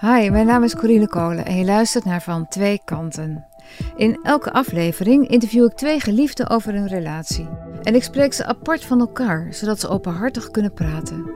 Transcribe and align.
Hi, 0.00 0.30
mijn 0.30 0.46
naam 0.46 0.62
is 0.62 0.76
Corine 0.76 1.08
Kolen 1.08 1.44
en 1.44 1.56
je 1.56 1.64
luistert 1.64 2.04
naar 2.04 2.22
Van 2.22 2.48
Twee 2.48 2.80
Kanten. 2.84 3.46
In 3.96 4.18
elke 4.22 4.52
aflevering 4.52 5.28
interview 5.28 5.64
ik 5.64 5.72
twee 5.72 6.00
geliefden 6.00 6.50
over 6.50 6.72
hun 6.72 6.86
relatie. 6.86 7.48
En 7.82 7.94
ik 7.94 8.02
spreek 8.02 8.32
ze 8.32 8.44
apart 8.44 8.84
van 8.84 9.00
elkaar, 9.00 9.46
zodat 9.50 9.80
ze 9.80 9.88
openhartig 9.88 10.50
kunnen 10.50 10.72
praten. 10.72 11.30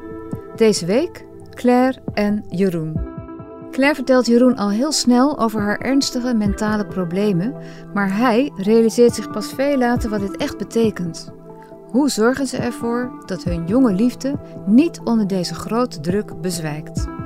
Deze 0.57 0.86
week 0.86 1.25
Claire 1.50 1.98
en 2.14 2.45
Jeroen. 2.48 3.00
Claire 3.70 3.95
vertelt 3.95 4.27
Jeroen 4.27 4.57
al 4.57 4.70
heel 4.70 4.92
snel 4.92 5.38
over 5.38 5.61
haar 5.61 5.79
ernstige 5.79 6.34
mentale 6.34 6.86
problemen, 6.86 7.54
maar 7.95 8.16
hij 8.16 8.52
realiseert 8.56 9.14
zich 9.14 9.30
pas 9.30 9.52
veel 9.52 9.79
later 9.79 10.11
wat 10.11 10.20
dit 10.20 10.36
echt 10.36 10.58
betekent. 10.58 11.32
Hoe 11.90 12.11
zorgen 12.11 12.46
ze 12.46 12.56
ervoor 12.56 13.22
dat 13.27 13.45
hun 13.45 13.66
jonge 13.66 13.93
liefde 13.93 14.40
niet 14.67 15.00
onder 15.04 15.27
deze 15.27 15.54
grote 15.54 16.00
druk 16.00 16.40
bezwijkt? 16.40 17.19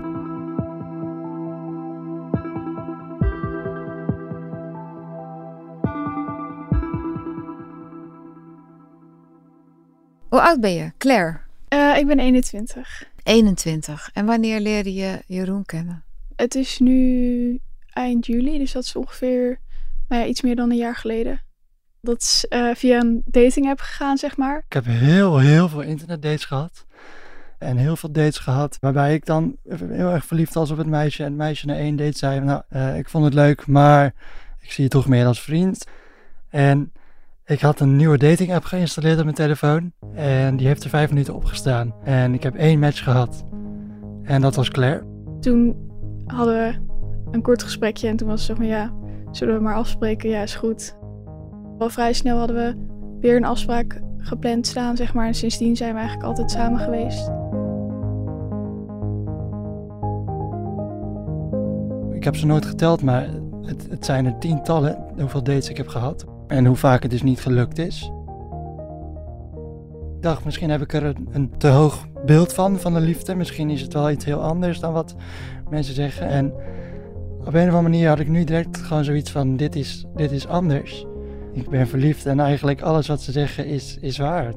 Hoe 10.34 10.42
oud 10.42 10.60
ben 10.60 10.74
je, 10.74 10.92
Claire? 10.98 11.40
Uh, 11.68 11.96
ik 11.96 12.06
ben 12.06 12.18
21. 12.18 13.04
21. 13.22 14.10
En 14.12 14.26
wanneer 14.26 14.60
leerde 14.60 14.94
je 14.94 15.22
Jeroen 15.26 15.64
kennen? 15.64 16.04
Het 16.36 16.54
is 16.54 16.78
nu 16.78 17.60
eind 17.90 18.26
juli, 18.26 18.58
dus 18.58 18.72
dat 18.72 18.82
is 18.82 18.96
ongeveer 18.96 19.58
nou 20.08 20.22
ja, 20.22 20.28
iets 20.28 20.42
meer 20.42 20.56
dan 20.56 20.70
een 20.70 20.76
jaar 20.76 20.96
geleden. 20.96 21.40
Dat 22.00 22.20
is 22.20 22.46
uh, 22.48 22.74
via 22.74 23.00
een 23.00 23.22
dating 23.24 23.68
app 23.68 23.80
gegaan, 23.80 24.16
zeg 24.16 24.36
maar. 24.36 24.64
Ik 24.66 24.72
heb 24.72 24.84
heel, 24.84 25.38
heel 25.38 25.68
veel 25.68 25.82
internetdates 25.82 26.44
gehad. 26.44 26.86
En 27.58 27.76
heel 27.76 27.96
veel 27.96 28.12
dates 28.12 28.38
gehad 28.38 28.76
waarbij 28.80 29.14
ik 29.14 29.26
dan 29.26 29.56
heel 29.68 30.10
erg 30.10 30.26
verliefd 30.26 30.54
was 30.54 30.70
op 30.70 30.78
het 30.78 30.86
meisje. 30.86 31.22
En 31.22 31.28
het 31.28 31.38
meisje 31.38 31.66
na 31.66 31.74
één 31.74 31.96
date 31.96 32.18
zei, 32.18 32.40
nou, 32.40 32.62
uh, 32.72 32.98
ik 32.98 33.08
vond 33.08 33.24
het 33.24 33.34
leuk, 33.34 33.66
maar 33.66 34.14
ik 34.60 34.72
zie 34.72 34.84
je 34.84 34.90
toch 34.90 35.08
meer 35.08 35.26
als 35.26 35.42
vriend. 35.42 35.86
En 36.48 36.92
ik 37.46 37.60
had 37.60 37.80
een 37.80 37.96
nieuwe 37.96 38.18
dating 38.18 38.54
app 38.54 38.64
geïnstalleerd 38.64 39.18
op 39.18 39.24
mijn 39.24 39.36
telefoon. 39.36 39.92
En 40.14 40.56
die 40.56 40.66
heeft 40.66 40.84
er 40.84 40.90
vijf 40.90 41.08
minuten 41.08 41.34
op 41.34 41.44
gestaan. 41.44 41.94
En 42.04 42.34
ik 42.34 42.42
heb 42.42 42.54
één 42.54 42.78
match 42.78 43.02
gehad. 43.02 43.44
En 44.22 44.40
dat 44.40 44.54
was 44.54 44.70
Claire. 44.70 45.02
Toen 45.40 45.76
hadden 46.26 46.54
we 46.54 46.74
een 47.30 47.42
kort 47.42 47.62
gesprekje. 47.62 48.08
En 48.08 48.16
toen 48.16 48.28
was 48.28 48.38
het 48.38 48.48
zo 48.48 48.54
van 48.54 48.66
ja, 48.66 48.92
zullen 49.30 49.54
we 49.54 49.60
maar 49.60 49.74
afspreken? 49.74 50.30
Ja, 50.30 50.42
is 50.42 50.54
goed. 50.54 50.96
Al 51.78 51.90
vrij 51.90 52.12
snel 52.12 52.38
hadden 52.38 52.56
we 52.56 52.76
weer 53.20 53.36
een 53.36 53.44
afspraak 53.44 54.00
gepland 54.18 54.66
staan, 54.66 54.96
zeg 54.96 55.14
maar. 55.14 55.26
En 55.26 55.34
sindsdien 55.34 55.76
zijn 55.76 55.92
we 55.92 55.98
eigenlijk 55.98 56.28
altijd 56.28 56.50
samen 56.50 56.78
geweest. 56.80 57.30
Ik 62.16 62.24
heb 62.24 62.36
ze 62.36 62.46
nooit 62.46 62.66
geteld, 62.66 63.02
maar 63.02 63.28
het, 63.62 63.86
het 63.90 64.04
zijn 64.04 64.26
er 64.26 64.38
tientallen 64.38 64.98
hoeveel 65.18 65.42
dates 65.42 65.68
ik 65.68 65.76
heb 65.76 65.88
gehad. 65.88 66.24
En 66.54 66.66
hoe 66.66 66.76
vaak 66.76 67.02
het 67.02 67.10
dus 67.10 67.22
niet 67.22 67.40
gelukt 67.40 67.78
is. 67.78 68.12
Ik 70.16 70.22
dacht, 70.22 70.44
misschien 70.44 70.70
heb 70.70 70.80
ik 70.80 70.92
er 70.92 71.14
een, 71.30 71.50
te 71.58 71.68
hoog 71.68 72.06
beeld 72.24 72.52
van, 72.52 72.78
van 72.80 72.94
de 72.94 73.00
liefde. 73.00 73.34
Misschien 73.34 73.70
is 73.70 73.80
het 73.80 73.92
wel 73.92 74.10
iets 74.10 74.24
heel 74.24 74.42
anders 74.42 74.80
dan 74.80 74.92
wat 74.92 75.14
mensen 75.70 75.94
zeggen. 75.94 76.28
En 76.28 76.52
op 77.38 77.54
een 77.54 77.68
of 77.68 77.74
andere 77.74 77.82
manier 77.82 78.08
had 78.08 78.18
ik 78.18 78.28
nu 78.28 78.44
direct 78.44 78.76
gewoon 78.76 79.04
zoiets 79.04 79.30
van, 79.30 79.56
dit 79.56 79.76
is, 79.76 80.04
dit 80.14 80.30
is 80.30 80.46
anders. 80.46 81.06
Ik 81.52 81.68
ben 81.68 81.88
verliefd 81.88 82.26
en 82.26 82.40
eigenlijk 82.40 82.82
alles 82.82 83.06
wat 83.06 83.22
ze 83.22 83.32
zeggen 83.32 83.66
is, 83.66 83.98
is 84.00 84.18
waar. 84.18 84.52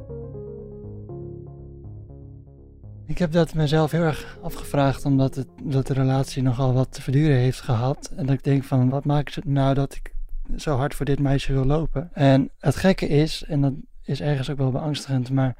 Ik 3.05 3.17
heb 3.17 3.31
dat 3.31 3.53
mezelf 3.53 3.91
heel 3.91 4.01
erg 4.01 4.37
afgevraagd, 4.41 5.05
omdat, 5.05 5.35
het, 5.35 5.47
dat 5.63 5.87
de 5.87 5.93
relatie 5.93 6.43
nogal 6.43 6.73
wat 6.73 6.91
te 6.91 7.01
verduren 7.01 7.37
heeft 7.37 7.61
gehad. 7.61 8.11
En 8.15 8.25
dat 8.25 8.35
ik 8.35 8.43
denk 8.43 8.63
van, 8.63 8.89
wat 8.89 9.05
maakt 9.05 9.35
het 9.35 9.45
nou 9.45 9.73
dat 9.73 9.95
ik 9.95 10.15
zo 10.55 10.75
hard 10.75 10.95
voor 10.95 11.05
dit 11.05 11.19
meisje 11.19 11.53
wil 11.53 11.65
lopen. 11.65 12.09
En 12.13 12.49
het 12.59 12.75
gekke 12.75 13.07
is, 13.07 13.43
en 13.43 13.61
dat 13.61 13.73
is 14.03 14.21
ergens 14.21 14.49
ook 14.49 14.57
wel 14.57 14.71
beangstigend, 14.71 15.29
maar 15.29 15.55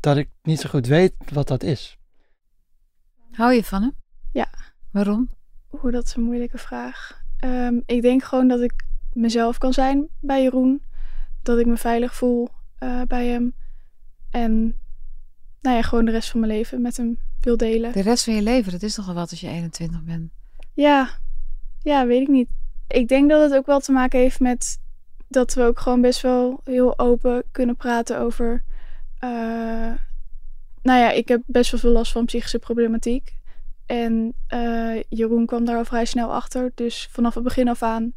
dat 0.00 0.16
ik 0.16 0.28
niet 0.42 0.60
zo 0.60 0.68
goed 0.68 0.86
weet 0.86 1.14
wat 1.32 1.48
dat 1.48 1.62
is. 1.62 1.98
Hou 3.30 3.52
je 3.52 3.64
van 3.64 3.82
hem? 3.82 3.94
Ja. 4.32 4.48
Waarom? 4.90 5.30
Hoe 5.66 5.90
dat 5.90 6.04
is 6.04 6.14
een 6.14 6.22
moeilijke 6.22 6.58
vraag. 6.58 7.22
Um, 7.44 7.82
ik 7.86 8.02
denk 8.02 8.22
gewoon 8.22 8.48
dat 8.48 8.60
ik 8.60 8.72
mezelf 9.12 9.58
kan 9.58 9.72
zijn 9.72 10.08
bij 10.20 10.42
Jeroen. 10.42 10.82
Dat 11.42 11.58
ik 11.58 11.66
me 11.66 11.76
veilig 11.76 12.14
voel 12.14 12.48
uh, 12.80 13.02
bij 13.02 13.26
hem. 13.26 13.54
En 14.30 14.76
nou 15.60 15.76
ja, 15.76 15.82
gewoon 15.82 16.04
de 16.04 16.10
rest 16.10 16.30
van 16.30 16.40
mijn 16.40 16.52
leven 16.52 16.82
met 16.82 16.96
hem 16.96 17.18
wil 17.40 17.56
delen. 17.56 17.92
De 17.92 18.00
rest 18.00 18.24
van 18.24 18.34
je 18.34 18.42
leven, 18.42 18.72
dat 18.72 18.82
is 18.82 18.94
toch 18.94 19.08
al 19.08 19.14
wat 19.14 19.30
als 19.30 19.40
je 19.40 19.48
21 19.48 20.04
bent? 20.04 20.30
Ja, 20.74 21.10
ja, 21.82 22.06
weet 22.06 22.20
ik 22.20 22.28
niet. 22.28 22.48
Ik 22.88 23.08
denk 23.08 23.30
dat 23.30 23.42
het 23.42 23.54
ook 23.58 23.66
wel 23.66 23.80
te 23.80 23.92
maken 23.92 24.18
heeft 24.18 24.40
met 24.40 24.80
dat 25.28 25.54
we 25.54 25.62
ook 25.62 25.80
gewoon 25.80 26.00
best 26.00 26.20
wel 26.20 26.60
heel 26.64 26.98
open 26.98 27.42
kunnen 27.50 27.76
praten 27.76 28.18
over. 28.18 28.64
Uh, 29.24 29.30
nou 30.82 31.00
ja, 31.00 31.10
ik 31.10 31.28
heb 31.28 31.42
best 31.46 31.70
wel 31.70 31.80
veel 31.80 31.92
last 31.92 32.12
van 32.12 32.24
psychische 32.24 32.58
problematiek. 32.58 33.36
En 33.86 34.34
uh, 34.54 35.02
Jeroen 35.08 35.46
kwam 35.46 35.64
daar 35.64 35.76
al 35.76 35.84
vrij 35.84 36.04
snel 36.04 36.34
achter. 36.34 36.72
Dus 36.74 37.08
vanaf 37.10 37.34
het 37.34 37.44
begin 37.44 37.68
af 37.68 37.82
aan 37.82 38.12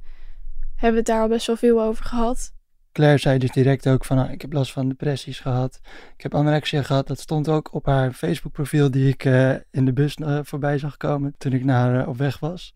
hebben 0.76 0.92
we 0.92 0.98
het 0.98 1.06
daar 1.06 1.22
al 1.22 1.28
best 1.28 1.48
wel 1.48 1.56
veel 1.56 1.82
over 1.82 2.06
gehad. 2.06 2.54
Claire 2.92 3.18
zei 3.18 3.38
dus 3.38 3.52
direct 3.52 3.88
ook 3.88 4.06
van, 4.06 4.18
nou, 4.18 4.32
ik 4.32 4.42
heb 4.42 4.54
last 4.54 4.72
van 4.72 4.88
depressies 4.88 5.40
gehad. 5.40 5.80
Ik 6.16 6.24
heb 6.24 6.36
anorexia 6.36 6.84
gehad. 6.84 7.08
Dat 7.08 7.20
stond 7.20 7.48
ook 7.48 7.74
op 7.74 7.86
haar 7.86 8.12
Facebook 8.12 8.52
profiel 8.52 8.92
die 8.92 9.08
ik 9.08 9.26
uh, 9.26 9.52
in 9.72 9.86
de 9.86 9.94
bus 9.94 10.18
voorbij 10.42 10.78
zag 10.78 10.98
komen 10.98 11.34
toen 11.38 11.54
ik 11.54 11.64
naar 11.64 12.08
op 12.08 12.18
weg 12.18 12.40
was. 12.40 12.74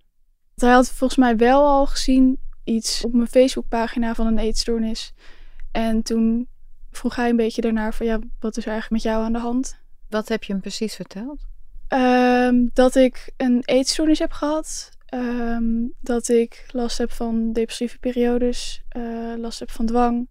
Hij 0.55 0.71
had 0.71 0.91
volgens 0.91 1.19
mij 1.19 1.37
wel 1.37 1.65
al 1.65 1.85
gezien 1.85 2.39
iets 2.63 3.05
op 3.05 3.13
mijn 3.13 3.27
Facebookpagina 3.27 4.15
van 4.15 4.27
een 4.27 4.37
eetstoornis. 4.37 5.13
En 5.71 6.01
toen 6.01 6.47
vroeg 6.91 7.15
hij 7.15 7.29
een 7.29 7.35
beetje 7.35 7.61
daarnaar 7.61 7.93
van 7.93 8.05
ja, 8.05 8.19
wat 8.39 8.57
is 8.57 8.65
er 8.65 8.71
eigenlijk 8.71 9.03
met 9.03 9.13
jou 9.13 9.25
aan 9.25 9.33
de 9.33 9.39
hand? 9.39 9.79
Wat 10.09 10.27
heb 10.27 10.43
je 10.43 10.51
hem 10.51 10.61
precies 10.61 10.95
verteld? 10.95 11.47
Um, 11.89 12.69
dat 12.73 12.95
ik 12.95 13.33
een 13.37 13.61
eetstoornis 13.65 14.19
heb 14.19 14.31
gehad. 14.31 14.89
Um, 15.13 15.93
dat 16.01 16.27
ik 16.27 16.65
last 16.71 16.97
heb 16.97 17.11
van 17.11 17.53
depressieve 17.53 17.99
periodes. 17.99 18.83
Uh, 18.97 19.33
last 19.37 19.59
heb 19.59 19.71
van 19.71 19.85
dwang. 19.85 20.27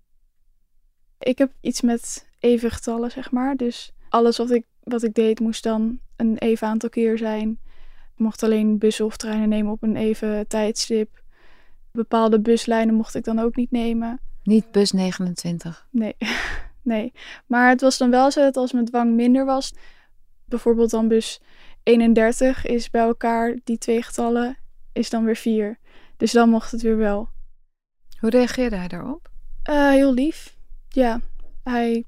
Ik 1.19 1.39
heb 1.39 1.53
iets 1.61 1.81
met 1.81 2.29
even 2.39 2.71
getallen, 2.71 3.11
zeg 3.11 3.31
maar. 3.31 3.57
Dus 3.57 3.93
alles 4.09 4.37
wat 4.37 4.51
ik, 4.51 4.65
wat 4.83 5.03
ik 5.03 5.15
deed 5.15 5.41
moest 5.41 5.63
dan 5.63 5.99
een 6.17 6.39
even 6.39 6.69
aantal 6.69 6.89
keer 6.89 7.19
zijn. 7.19 7.59
Ik 8.15 8.21
mocht 8.21 8.43
alleen 8.43 8.79
bussen 8.79 9.05
of 9.05 9.17
treinen 9.17 9.49
nemen 9.49 9.73
op 9.73 9.83
een 9.83 9.97
even 9.97 10.47
tijdstip. 10.49 11.23
Bepaalde 11.93 12.41
buslijnen 12.41 12.95
mocht 12.95 13.15
ik 13.15 13.25
dan 13.25 13.39
ook 13.39 13.57
niet 13.57 13.71
nemen. 13.71 14.21
Niet 14.43 14.71
bus 14.71 14.93
29? 14.93 15.87
Nee, 15.91 16.17
nee. 16.83 17.13
Maar 17.47 17.69
het 17.69 17.81
was 17.81 17.99
dan 17.99 18.11
wel 18.11 18.31
zo 18.31 18.41
dat 18.41 18.57
als 18.57 18.73
mijn 18.73 18.85
dwang 18.85 19.15
minder 19.15 19.45
was, 19.45 19.75
bijvoorbeeld 20.45 20.91
dan 20.91 21.09
bus 21.09 21.41
31 21.83 22.67
is 22.67 22.91
bij 22.91 23.03
elkaar, 23.03 23.59
die 23.65 23.79
twee 23.79 24.03
getallen, 24.03 24.57
is 24.93 25.11
dan 25.11 25.25
weer 25.25 25.37
4. 25.37 25.79
Dus 26.17 26.33
dan 26.33 26.49
mocht 26.49 26.71
het 26.71 26.83
weer 26.83 26.97
wel. 26.97 27.29
Hoe 28.19 28.31
reageerde 28.31 28.77
hij 28.77 28.89
daarop? 28.89 29.29
Uh, 29.71 29.89
heel 29.91 30.15
lief. 30.15 30.57
Ja, 30.89 31.21
hij 31.63 32.05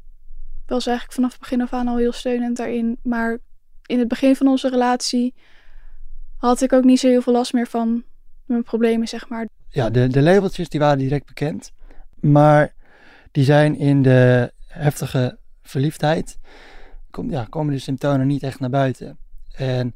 was 0.67 0.87
eigenlijk 0.87 1.17
vanaf 1.17 1.31
het 1.31 1.41
begin 1.41 1.63
af 1.63 1.73
aan 1.73 1.89
al 1.89 1.97
heel 1.97 2.13
steunend 2.13 2.57
daarin. 2.57 2.99
Maar 3.03 3.39
in 3.87 3.99
het 3.99 4.09
begin 4.09 4.37
van 4.37 4.47
onze 4.47 4.69
relatie 4.69 5.35
had 6.37 6.61
ik 6.61 6.73
ook 6.73 6.85
niet 6.85 7.01
zo 7.01 7.09
heel 7.09 7.23
veel 7.23 7.33
last 7.33 7.53
meer 7.53 7.67
van 7.67 8.05
mijn 8.45 8.63
problemen, 8.63 9.09
zeg 9.09 9.29
maar. 9.29 9.49
Ja, 9.69 9.91
de, 9.91 10.09
de 10.09 10.23
labeltjes 10.23 10.69
die 10.69 10.81
waren 10.81 10.99
direct 10.99 11.27
bekend. 11.27 11.73
Maar 12.21 12.75
die 13.31 13.45
zijn 13.45 13.77
in 13.79 14.03
de 14.03 14.53
heftige 14.67 15.39
verliefdheid, 15.63 16.39
kom, 17.11 17.31
ja, 17.31 17.45
komen 17.45 17.75
de 17.75 17.79
symptomen 17.81 18.27
niet 18.27 18.43
echt 18.43 18.61
naar 18.61 18.71
buiten. 18.71 19.19
En 19.57 19.95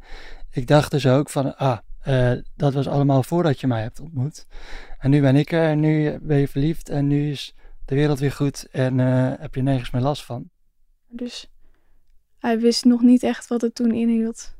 ik 0.51 0.67
dacht 0.67 0.91
dus 0.91 1.07
ook 1.07 1.31
van, 1.31 1.57
ah, 1.57 1.79
uh, 2.09 2.33
dat 2.57 2.75
was 2.75 2.89
allemaal 2.89 3.23
voordat 3.23 3.61
je 3.61 3.67
mij 3.67 3.83
hebt 3.83 4.01
ontmoet. 4.01 4.47
En 4.99 5.11
nu 5.11 5.21
ben 5.21 5.37
ik 5.37 5.53
er 5.53 5.69
en 5.69 5.81
nu 5.81 6.19
ben 6.23 6.39
je 6.39 6.49
verliefd 6.49 6.89
en 6.89 7.07
nu 7.07 7.31
is 7.31 7.55
de 7.85 7.95
wereld 7.95 8.19
weer 8.19 8.33
goed 8.33 8.69
en 8.71 8.99
uh, 8.99 9.33
heb 9.39 9.55
je 9.55 9.63
nergens 9.63 9.91
meer 9.91 10.03
last 10.03 10.25
van. 10.25 10.51
Dus 11.09 11.51
hij 12.39 12.59
wist 12.59 12.85
nog 12.85 13.03
niet 13.03 13.23
echt 13.23 13.47
wat 13.47 13.61
het 13.61 13.75
toen 13.75 13.93
inhield. 13.93 14.59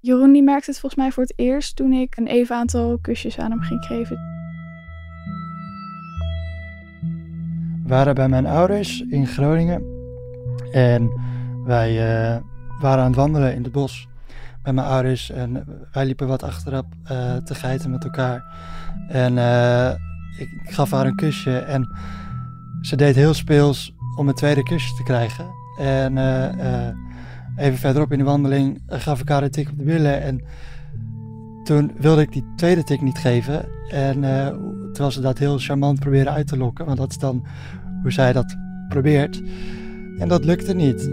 Jeroen 0.00 0.32
die 0.32 0.42
merkte 0.42 0.70
het 0.70 0.80
volgens 0.80 1.00
mij 1.02 1.12
voor 1.12 1.22
het 1.22 1.32
eerst 1.36 1.76
toen 1.76 1.92
ik 1.92 2.16
een 2.16 2.26
even 2.26 2.56
aantal 2.56 2.98
kusjes 2.98 3.38
aan 3.38 3.50
hem 3.50 3.60
ging 3.60 3.84
geven. 3.84 4.16
We 7.82 7.88
waren 7.88 8.14
bij 8.14 8.28
mijn 8.28 8.46
ouders 8.46 9.00
in 9.00 9.26
Groningen 9.26 9.82
en 10.72 11.10
wij 11.64 11.92
uh, 11.92 12.36
waren 12.80 13.00
aan 13.00 13.06
het 13.06 13.16
wandelen 13.16 13.54
in 13.54 13.62
het 13.62 13.72
bos 13.72 14.08
met 14.62 14.74
mijn 14.74 14.86
ouders 14.86 15.30
en 15.30 15.64
wij 15.92 16.06
liepen 16.06 16.28
wat 16.28 16.42
achterop 16.42 16.86
uh, 17.02 17.36
te 17.36 17.54
geiten 17.54 17.90
met 17.90 18.04
elkaar. 18.04 18.44
En 19.08 19.36
uh, 19.36 19.90
ik, 20.38 20.48
ik 20.64 20.70
gaf 20.70 20.90
haar 20.90 21.06
een 21.06 21.16
kusje 21.16 21.58
en 21.58 21.96
ze 22.80 22.96
deed 22.96 23.14
heel 23.14 23.34
speels 23.34 23.94
om 24.16 24.28
een 24.28 24.34
tweede 24.34 24.62
kusje 24.62 24.94
te 24.94 25.02
krijgen. 25.02 25.46
En 25.78 26.16
even 27.58 27.78
verderop 27.78 28.12
in 28.12 28.18
de 28.18 28.24
wandeling 28.24 28.82
gaf 28.86 29.20
ik 29.20 29.28
haar 29.28 29.42
een 29.42 29.50
tik 29.50 29.70
op 29.70 29.78
de 29.78 29.84
billen. 29.84 30.22
En 30.22 30.40
toen 31.64 31.92
wilde 31.98 32.22
ik 32.22 32.32
die 32.32 32.44
tweede 32.56 32.84
tik 32.84 33.02
niet 33.02 33.18
geven. 33.18 33.68
En 33.90 34.22
uh, 34.22 34.46
terwijl 34.92 35.10
ze 35.10 35.20
dat 35.20 35.38
heel 35.38 35.58
charmant 35.58 36.00
proberen 36.00 36.32
uit 36.32 36.46
te 36.46 36.56
lokken, 36.56 36.86
want 36.86 36.98
dat 36.98 37.10
is 37.10 37.18
dan 37.18 37.46
hoe 38.02 38.12
zij 38.12 38.32
dat 38.32 38.56
probeert. 38.88 39.42
En 40.18 40.28
dat 40.28 40.44
lukte 40.44 40.74
niet. 40.74 41.10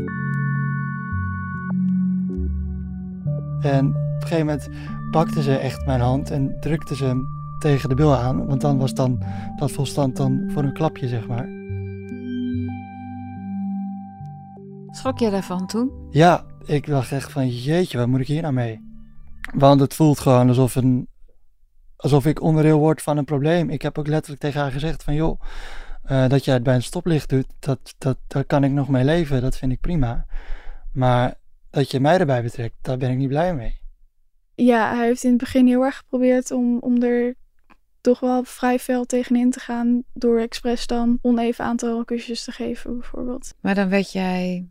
En 3.61 3.87
op 3.87 4.21
een 4.21 4.27
gegeven 4.27 4.45
moment 4.45 4.69
pakte 5.11 5.41
ze 5.41 5.57
echt 5.57 5.85
mijn 5.85 6.01
hand 6.01 6.31
en 6.31 6.55
drukte 6.59 6.95
ze 6.95 7.05
hem 7.05 7.27
tegen 7.59 7.89
de 7.89 7.95
bil 7.95 8.15
aan. 8.15 8.45
Want 8.45 8.61
dan 8.61 8.77
was 8.77 8.93
dan 8.93 9.23
dat 9.55 9.71
volstand 9.71 10.15
dan 10.15 10.43
voor 10.47 10.63
een 10.63 10.73
klapje, 10.73 11.07
zeg 11.07 11.27
maar. 11.27 11.54
Schrok 15.05 15.19
je 15.19 15.29
daarvan 15.29 15.67
toen? 15.67 16.07
Ja, 16.09 16.45
ik 16.65 16.87
dacht 16.87 17.11
echt 17.11 17.31
van 17.31 17.49
jeetje, 17.49 17.97
wat 17.97 18.07
moet 18.07 18.19
ik 18.19 18.27
hier 18.27 18.41
nou 18.41 18.53
mee? 18.53 18.81
Want 19.55 19.79
het 19.79 19.93
voelt 19.93 20.19
gewoon 20.19 20.47
alsof, 20.47 20.75
een, 20.75 21.07
alsof 21.95 22.25
ik 22.25 22.41
onderdeel 22.41 22.79
word 22.79 23.01
van 23.01 23.17
een 23.17 23.25
probleem. 23.25 23.69
Ik 23.69 23.81
heb 23.81 23.97
ook 23.97 24.07
letterlijk 24.07 24.41
tegen 24.41 24.61
haar 24.61 24.71
gezegd 24.71 25.03
van 25.03 25.13
joh, 25.13 25.41
uh, 26.11 26.27
dat 26.27 26.45
jij 26.45 26.53
het 26.53 26.63
bij 26.63 26.75
een 26.75 26.83
stoplicht 26.83 27.29
doet, 27.29 27.45
dat, 27.59 27.95
dat, 27.97 28.17
daar 28.27 28.45
kan 28.45 28.63
ik 28.63 28.71
nog 28.71 28.89
mee 28.89 29.03
leven, 29.03 29.41
dat 29.41 29.57
vind 29.57 29.71
ik 29.71 29.79
prima. 29.79 30.25
Maar 30.93 31.33
dat 31.69 31.91
je 31.91 31.99
mij 31.99 32.19
erbij 32.19 32.43
betrekt, 32.43 32.75
daar 32.81 32.97
ben 32.97 33.11
ik 33.11 33.17
niet 33.17 33.27
blij 33.27 33.55
mee. 33.55 33.79
Ja, 34.55 34.95
hij 34.95 35.05
heeft 35.05 35.23
in 35.23 35.29
het 35.29 35.39
begin 35.39 35.67
heel 35.67 35.83
erg 35.83 35.97
geprobeerd 35.97 36.51
om, 36.51 36.79
om 36.79 37.03
er 37.03 37.35
toch 38.01 38.19
wel 38.19 38.43
vrij 38.43 38.79
fel 38.79 39.05
tegenin 39.05 39.51
te 39.51 39.59
gaan 39.59 40.03
door 40.13 40.39
expres 40.39 40.87
dan 40.87 41.19
oneven 41.21 41.65
aantal 41.65 42.05
kusjes 42.05 42.43
te 42.43 42.51
geven 42.51 42.99
bijvoorbeeld. 42.99 43.53
Maar 43.61 43.75
dan 43.75 43.89
werd 43.89 44.11
jij 44.11 44.69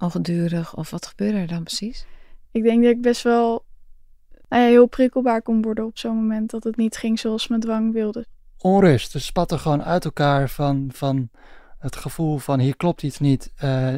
ongedurig 0.00 0.76
of 0.76 0.90
wat 0.90 1.06
gebeurde 1.06 1.38
er 1.38 1.46
dan 1.46 1.62
precies? 1.62 2.06
Ik 2.50 2.62
denk 2.62 2.82
dat 2.82 2.92
ik 2.92 3.00
best 3.00 3.22
wel 3.22 3.64
nou 4.48 4.62
ja, 4.62 4.68
heel 4.68 4.86
prikkelbaar 4.86 5.42
kon 5.42 5.62
worden 5.62 5.84
op 5.84 5.98
zo'n 5.98 6.16
moment 6.16 6.50
dat 6.50 6.64
het 6.64 6.76
niet 6.76 6.96
ging 6.96 7.18
zoals 7.18 7.48
mijn 7.48 7.60
dwang 7.60 7.92
wilde. 7.92 8.26
Onrust, 8.58 9.12
dus 9.12 9.26
spatten 9.26 9.58
gewoon 9.58 9.82
uit 9.82 10.04
elkaar 10.04 10.48
van, 10.48 10.90
van 10.92 11.30
het 11.78 11.96
gevoel 11.96 12.38
van 12.38 12.58
hier 12.58 12.76
klopt 12.76 13.02
iets 13.02 13.18
niet. 13.18 13.52
Uh, 13.64 13.96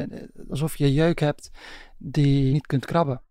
alsof 0.49 0.77
je 0.77 0.93
jeuk 0.93 1.19
hebt 1.19 1.51
die 1.97 2.45
je 2.45 2.51
niet 2.51 2.67
kunt 2.67 2.85
krabben. 2.85 3.21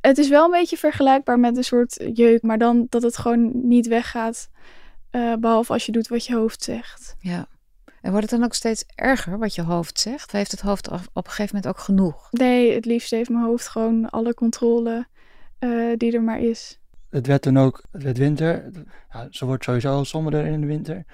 Het 0.00 0.18
is 0.18 0.28
wel 0.28 0.44
een 0.44 0.50
beetje 0.50 0.76
vergelijkbaar 0.76 1.38
met 1.38 1.56
een 1.56 1.64
soort 1.64 2.10
jeuk, 2.14 2.42
maar 2.42 2.58
dan 2.58 2.86
dat 2.88 3.02
het 3.02 3.16
gewoon 3.16 3.68
niet 3.68 3.86
weggaat. 3.86 4.50
Uh, 5.10 5.34
behalve 5.34 5.72
als 5.72 5.86
je 5.86 5.92
doet 5.92 6.08
wat 6.08 6.26
je 6.26 6.34
hoofd 6.34 6.62
zegt. 6.62 7.16
Ja. 7.18 7.46
En 8.02 8.10
wordt 8.10 8.30
het 8.30 8.38
dan 8.38 8.44
ook 8.44 8.54
steeds 8.54 8.84
erger 8.94 9.38
wat 9.38 9.54
je 9.54 9.62
hoofd 9.62 10.00
zegt? 10.00 10.32
Heeft 10.32 10.50
het 10.50 10.60
hoofd 10.60 10.88
op 10.88 11.00
een 11.14 11.30
gegeven 11.30 11.56
moment 11.56 11.66
ook 11.66 11.78
genoeg? 11.78 12.28
Nee, 12.30 12.74
het 12.74 12.84
liefst 12.84 13.10
heeft 13.10 13.30
mijn 13.30 13.44
hoofd 13.44 13.68
gewoon 13.68 14.10
alle 14.10 14.34
controle 14.34 15.06
uh, 15.60 15.92
die 15.96 16.12
er 16.12 16.22
maar 16.22 16.40
is. 16.40 16.80
Het 17.10 17.26
werd 17.26 17.42
toen 17.42 17.58
ook, 17.58 17.82
het 17.90 18.02
werd 18.02 18.18
winter. 18.18 18.70
Ja, 19.12 19.26
ze 19.30 19.44
wordt 19.46 19.64
sowieso 19.64 19.92
al 19.92 20.04
somberder 20.04 20.46
in 20.46 20.60
de 20.60 20.66
winter. 20.66 21.04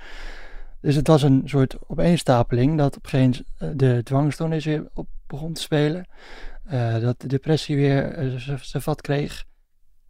Dus 0.80 0.94
het 0.94 1.06
was 1.06 1.22
een 1.22 1.42
soort 1.44 1.76
opeenstapeling 1.86 2.78
dat 2.78 2.96
op 2.96 3.04
een 3.04 3.10
gegeven 3.10 3.44
moment 3.58 3.78
de 3.78 4.02
dwangstoornis 4.02 4.64
weer 4.64 4.88
op 4.94 5.08
begon 5.26 5.52
te 5.52 5.60
spelen. 5.60 6.06
Uh, 6.72 7.00
dat 7.00 7.20
de 7.20 7.26
depressie 7.26 7.76
weer 7.76 8.24
uh, 8.24 8.56
zijn 8.60 8.82
vat 8.82 9.00
kreeg. 9.00 9.44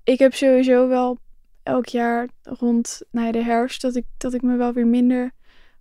Ik 0.04 0.18
heb 0.18 0.34
sowieso 0.34 0.88
wel 0.88 1.18
elk 1.62 1.86
jaar 1.86 2.28
rond 2.42 3.02
nou 3.10 3.32
de 3.32 3.42
herfst 3.42 3.80
dat 3.80 3.96
ik, 3.96 4.04
dat 4.16 4.34
ik 4.34 4.42
me 4.42 4.56
wel 4.56 4.72
weer 4.72 4.86
minder 4.86 5.32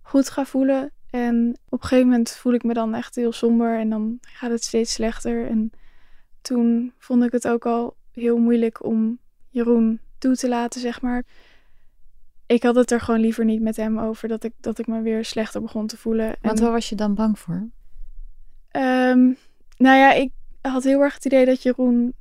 goed 0.08 0.30
ga 0.30 0.44
voelen. 0.44 0.92
En 1.10 1.58
op 1.68 1.82
een 1.82 1.88
gegeven 1.88 2.08
moment 2.08 2.30
voel 2.30 2.52
ik 2.52 2.62
me 2.62 2.74
dan 2.74 2.94
echt 2.94 3.14
heel 3.14 3.32
somber 3.32 3.78
en 3.78 3.90
dan 3.90 4.18
gaat 4.20 4.50
het 4.50 4.64
steeds 4.64 4.92
slechter. 4.92 5.46
En 5.46 5.70
toen 6.40 6.92
vond 6.98 7.24
ik 7.24 7.32
het 7.32 7.48
ook 7.48 7.66
al 7.66 7.96
heel 8.12 8.38
moeilijk 8.38 8.84
om 8.84 9.18
Jeroen 9.48 10.00
toe 10.18 10.36
te 10.36 10.48
laten, 10.48 10.80
zeg 10.80 11.00
maar. 11.00 11.24
Ik 12.46 12.62
had 12.62 12.74
het 12.74 12.90
er 12.90 13.00
gewoon 13.00 13.20
liever 13.20 13.44
niet 13.44 13.62
met 13.62 13.76
hem 13.76 13.98
over 13.98 14.28
dat 14.28 14.44
ik, 14.44 14.52
dat 14.60 14.78
ik 14.78 14.86
me 14.86 15.00
weer 15.00 15.24
slechter 15.24 15.60
begon 15.60 15.86
te 15.86 15.96
voelen. 15.96 16.36
Want 16.40 16.58
waar 16.58 16.72
was 16.72 16.88
je 16.88 16.94
dan 16.94 17.14
bang 17.14 17.38
voor? 17.38 17.68
Um, 18.72 19.36
nou 19.76 19.96
ja, 19.96 20.12
ik 20.12 20.32
had 20.60 20.84
heel 20.84 21.00
erg 21.00 21.14
het 21.14 21.24
idee 21.24 21.46
dat 21.46 21.62
Jeroen 21.62 22.14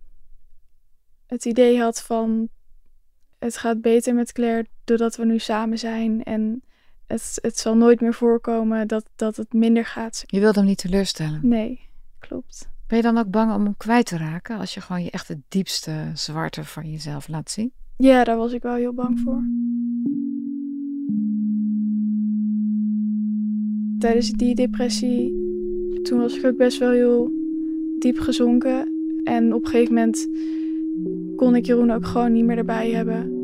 het 1.25 1.45
idee 1.45 1.79
had 1.79 2.01
van 2.01 2.49
het 3.39 3.57
gaat 3.57 3.81
beter 3.81 4.13
met 4.13 4.31
Claire 4.31 4.67
doordat 4.83 5.15
we 5.15 5.25
nu 5.25 5.39
samen 5.39 5.77
zijn. 5.77 6.23
En 6.23 6.61
het, 7.07 7.39
het 7.41 7.57
zal 7.57 7.77
nooit 7.77 8.01
meer 8.01 8.13
voorkomen 8.13 8.87
dat, 8.87 9.05
dat 9.15 9.35
het 9.35 9.53
minder 9.53 9.85
gaat. 9.85 10.23
Je 10.25 10.39
wilt 10.39 10.55
hem 10.55 10.65
niet 10.65 10.77
teleurstellen? 10.77 11.39
Nee, 11.43 11.79
klopt. 12.19 12.69
Ben 12.87 12.97
je 12.97 13.03
dan 13.03 13.17
ook 13.17 13.29
bang 13.29 13.53
om 13.53 13.63
hem 13.63 13.77
kwijt 13.77 14.05
te 14.05 14.17
raken 14.17 14.57
als 14.57 14.73
je 14.73 14.81
gewoon 14.81 15.03
je 15.03 15.11
echt 15.11 15.27
het 15.27 15.39
diepste 15.47 16.11
zwarte 16.13 16.63
van 16.63 16.91
jezelf 16.91 17.27
laat 17.27 17.51
zien? 17.51 17.71
Ja, 17.97 18.23
daar 18.23 18.37
was 18.37 18.51
ik 18.51 18.61
wel 18.61 18.75
heel 18.75 18.93
bang 18.93 19.19
voor. 19.19 19.43
Tijdens 23.99 24.31
die 24.31 24.55
depressie, 24.55 25.33
toen 26.03 26.19
was 26.19 26.37
ik 26.37 26.45
ook 26.45 26.57
best 26.57 26.77
wel 26.77 26.91
heel 26.91 27.31
diep 27.99 28.19
gezonken. 28.19 28.87
En 29.23 29.53
op 29.53 29.63
een 29.63 29.69
gegeven 29.69 29.93
moment 29.93 30.27
kon 31.35 31.55
ik 31.55 31.65
Jeroen 31.65 31.91
ook 31.91 32.05
gewoon 32.05 32.31
niet 32.31 32.45
meer 32.45 32.57
erbij 32.57 32.91
hebben. 32.91 33.36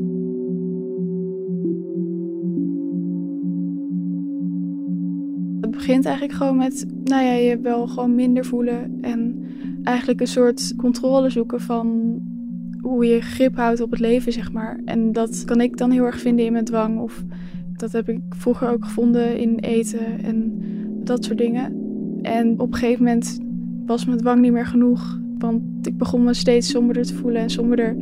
Begint 5.85 6.05
eigenlijk 6.05 6.37
gewoon 6.37 6.57
met, 6.57 6.85
nou 7.03 7.23
ja, 7.23 7.33
je 7.33 7.59
wel 7.59 7.87
gewoon 7.87 8.15
minder 8.15 8.45
voelen 8.45 8.97
en 9.01 9.45
eigenlijk 9.83 10.21
een 10.21 10.27
soort 10.27 10.73
controle 10.75 11.29
zoeken 11.29 11.61
van 11.61 12.19
hoe 12.81 13.05
je 13.05 13.21
grip 13.21 13.55
houdt 13.55 13.81
op 13.81 13.91
het 13.91 13.99
leven, 13.99 14.31
zeg 14.31 14.51
maar. 14.51 14.79
En 14.85 15.11
dat 15.11 15.43
kan 15.45 15.61
ik 15.61 15.77
dan 15.77 15.91
heel 15.91 16.05
erg 16.05 16.19
vinden 16.19 16.45
in 16.45 16.51
mijn 16.51 16.65
dwang. 16.65 16.99
Of 16.99 17.23
dat 17.73 17.91
heb 17.91 18.09
ik 18.09 18.19
vroeger 18.29 18.69
ook 18.69 18.85
gevonden 18.85 19.37
in 19.37 19.59
eten 19.59 20.23
en 20.23 20.61
dat 21.03 21.25
soort 21.25 21.37
dingen. 21.37 21.73
En 22.21 22.59
op 22.59 22.71
een 22.71 22.79
gegeven 22.79 23.03
moment 23.03 23.39
was 23.85 24.05
mijn 24.05 24.17
dwang 24.17 24.41
niet 24.41 24.51
meer 24.51 24.67
genoeg. 24.67 25.19
Want 25.37 25.87
ik 25.87 25.97
begon 25.97 26.23
me 26.23 26.33
steeds 26.33 26.69
somberder 26.69 27.03
te 27.03 27.15
voelen 27.15 27.41
en 27.41 27.49
somberder. 27.49 27.95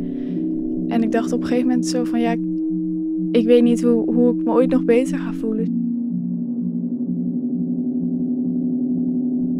En 0.87 1.03
ik 1.03 1.11
dacht 1.11 1.31
op 1.31 1.41
een 1.41 1.47
gegeven 1.47 1.67
moment 1.67 1.87
zo 1.87 2.03
van 2.03 2.19
ja, 2.19 2.31
ik 3.31 3.45
weet 3.45 3.63
niet 3.63 3.81
hoe, 3.81 4.13
hoe 4.13 4.35
ik 4.35 4.45
me 4.45 4.51
ooit 4.51 4.69
nog 4.69 4.83
beter 4.83 5.19
ga 5.19 5.33
voelen. 5.33 5.80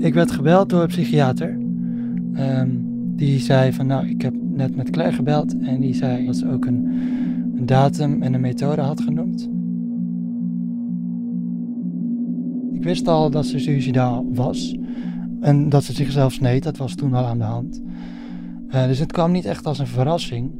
Ik 0.01 0.13
werd 0.13 0.31
gebeld 0.31 0.69
door 0.69 0.81
een 0.81 0.87
psychiater. 0.87 1.49
Um, 2.33 2.89
die 3.15 3.39
zei 3.39 3.73
van 3.73 3.87
nou, 3.87 4.07
ik 4.07 4.21
heb 4.21 4.33
net 4.41 4.75
met 4.75 4.89
Claire 4.89 5.15
gebeld 5.15 5.57
en 5.57 5.79
die 5.79 5.93
zei 5.93 6.25
dat 6.25 6.35
ze 6.35 6.51
ook 6.51 6.65
een, 6.65 6.85
een 7.55 7.65
datum 7.65 8.21
en 8.21 8.33
een 8.33 8.41
methode 8.41 8.81
had 8.81 9.01
genoemd. 9.01 9.49
Ik 12.73 12.83
wist 12.83 13.07
al 13.07 13.29
dat 13.29 13.45
ze 13.45 13.59
suicidaal 13.59 14.25
was 14.33 14.77
en 15.41 15.69
dat 15.69 15.83
ze 15.83 15.93
zichzelf 15.93 16.33
sneed, 16.33 16.63
dat 16.63 16.77
was 16.77 16.95
toen 16.95 17.13
al 17.13 17.25
aan 17.25 17.37
de 17.37 17.43
hand. 17.43 17.81
Uh, 18.67 18.85
dus 18.85 18.99
het 18.99 19.11
kwam 19.11 19.31
niet 19.31 19.45
echt 19.45 19.65
als 19.65 19.79
een 19.79 19.87
verrassing. 19.87 20.51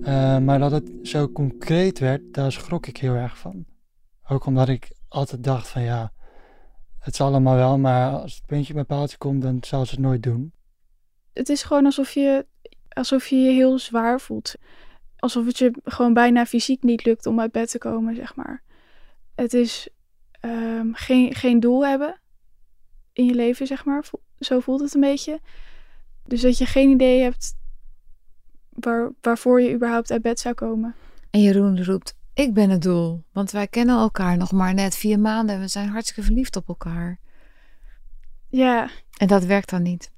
Uh, 0.00 0.38
maar 0.38 0.58
dat 0.58 0.70
het 0.70 0.90
zo 1.02 1.28
concreet 1.28 1.98
werd, 1.98 2.22
daar 2.32 2.52
schrok 2.52 2.86
ik 2.86 2.96
heel 2.96 3.14
erg 3.14 3.38
van. 3.38 3.64
Ook 4.28 4.46
omdat 4.46 4.68
ik 4.68 4.96
altijd 5.08 5.44
dacht 5.44 5.68
van 5.68 5.82
ja, 5.82 6.12
het 7.00 7.16
zal 7.16 7.26
allemaal 7.26 7.56
wel, 7.56 7.78
maar 7.78 8.12
als 8.12 8.34
het 8.34 8.46
puntje 8.46 8.74
bij 8.74 8.84
paaltje 8.84 9.18
komt, 9.18 9.42
dan 9.42 9.58
zal 9.60 9.84
ze 9.86 9.90
het 9.90 10.00
nooit 10.00 10.22
doen 10.22 10.52
het 11.32 11.48
is 11.48 11.62
gewoon 11.62 11.84
alsof 11.84 12.12
je, 12.12 12.46
alsof 12.88 13.26
je 13.26 13.36
je 13.36 13.50
heel 13.50 13.78
zwaar 13.78 14.20
voelt. 14.20 14.54
Alsof 15.16 15.46
het 15.46 15.58
je 15.58 15.72
gewoon 15.84 16.14
bijna 16.14 16.46
fysiek 16.46 16.82
niet 16.82 17.04
lukt 17.04 17.26
om 17.26 17.40
uit 17.40 17.52
bed 17.52 17.70
te 17.70 17.78
komen, 17.78 18.14
zeg 18.14 18.34
maar. 18.36 18.62
Het 19.34 19.54
is 19.54 19.88
um, 20.44 20.94
geen, 20.94 21.34
geen 21.34 21.60
doel 21.60 21.86
hebben 21.86 22.20
in 23.12 23.24
je 23.24 23.34
leven, 23.34 23.66
zeg 23.66 23.84
maar. 23.84 24.04
Zo 24.38 24.60
voelt 24.60 24.80
het 24.80 24.94
een 24.94 25.00
beetje. 25.00 25.40
Dus 26.26 26.40
dat 26.40 26.58
je 26.58 26.66
geen 26.66 26.90
idee 26.90 27.22
hebt 27.22 27.56
waar, 28.68 29.10
waarvoor 29.20 29.60
je 29.60 29.74
überhaupt 29.74 30.10
uit 30.10 30.22
bed 30.22 30.40
zou 30.40 30.54
komen. 30.54 30.94
En 31.30 31.42
Jeroen 31.42 31.84
roept, 31.84 32.14
ik 32.40 32.54
ben 32.54 32.70
het 32.70 32.82
doel. 32.82 33.24
Want 33.32 33.50
wij 33.50 33.66
kennen 33.66 33.98
elkaar 33.98 34.36
nog 34.36 34.52
maar 34.52 34.74
net 34.74 34.96
vier 34.96 35.18
maanden 35.18 35.54
en 35.54 35.60
we 35.60 35.68
zijn 35.68 35.88
hartstikke 35.88 36.22
verliefd 36.22 36.56
op 36.56 36.68
elkaar. 36.68 37.18
Ja. 38.48 38.90
En 39.16 39.26
dat 39.26 39.44
werkt 39.44 39.70
dan 39.70 39.82
niet? 39.82 40.12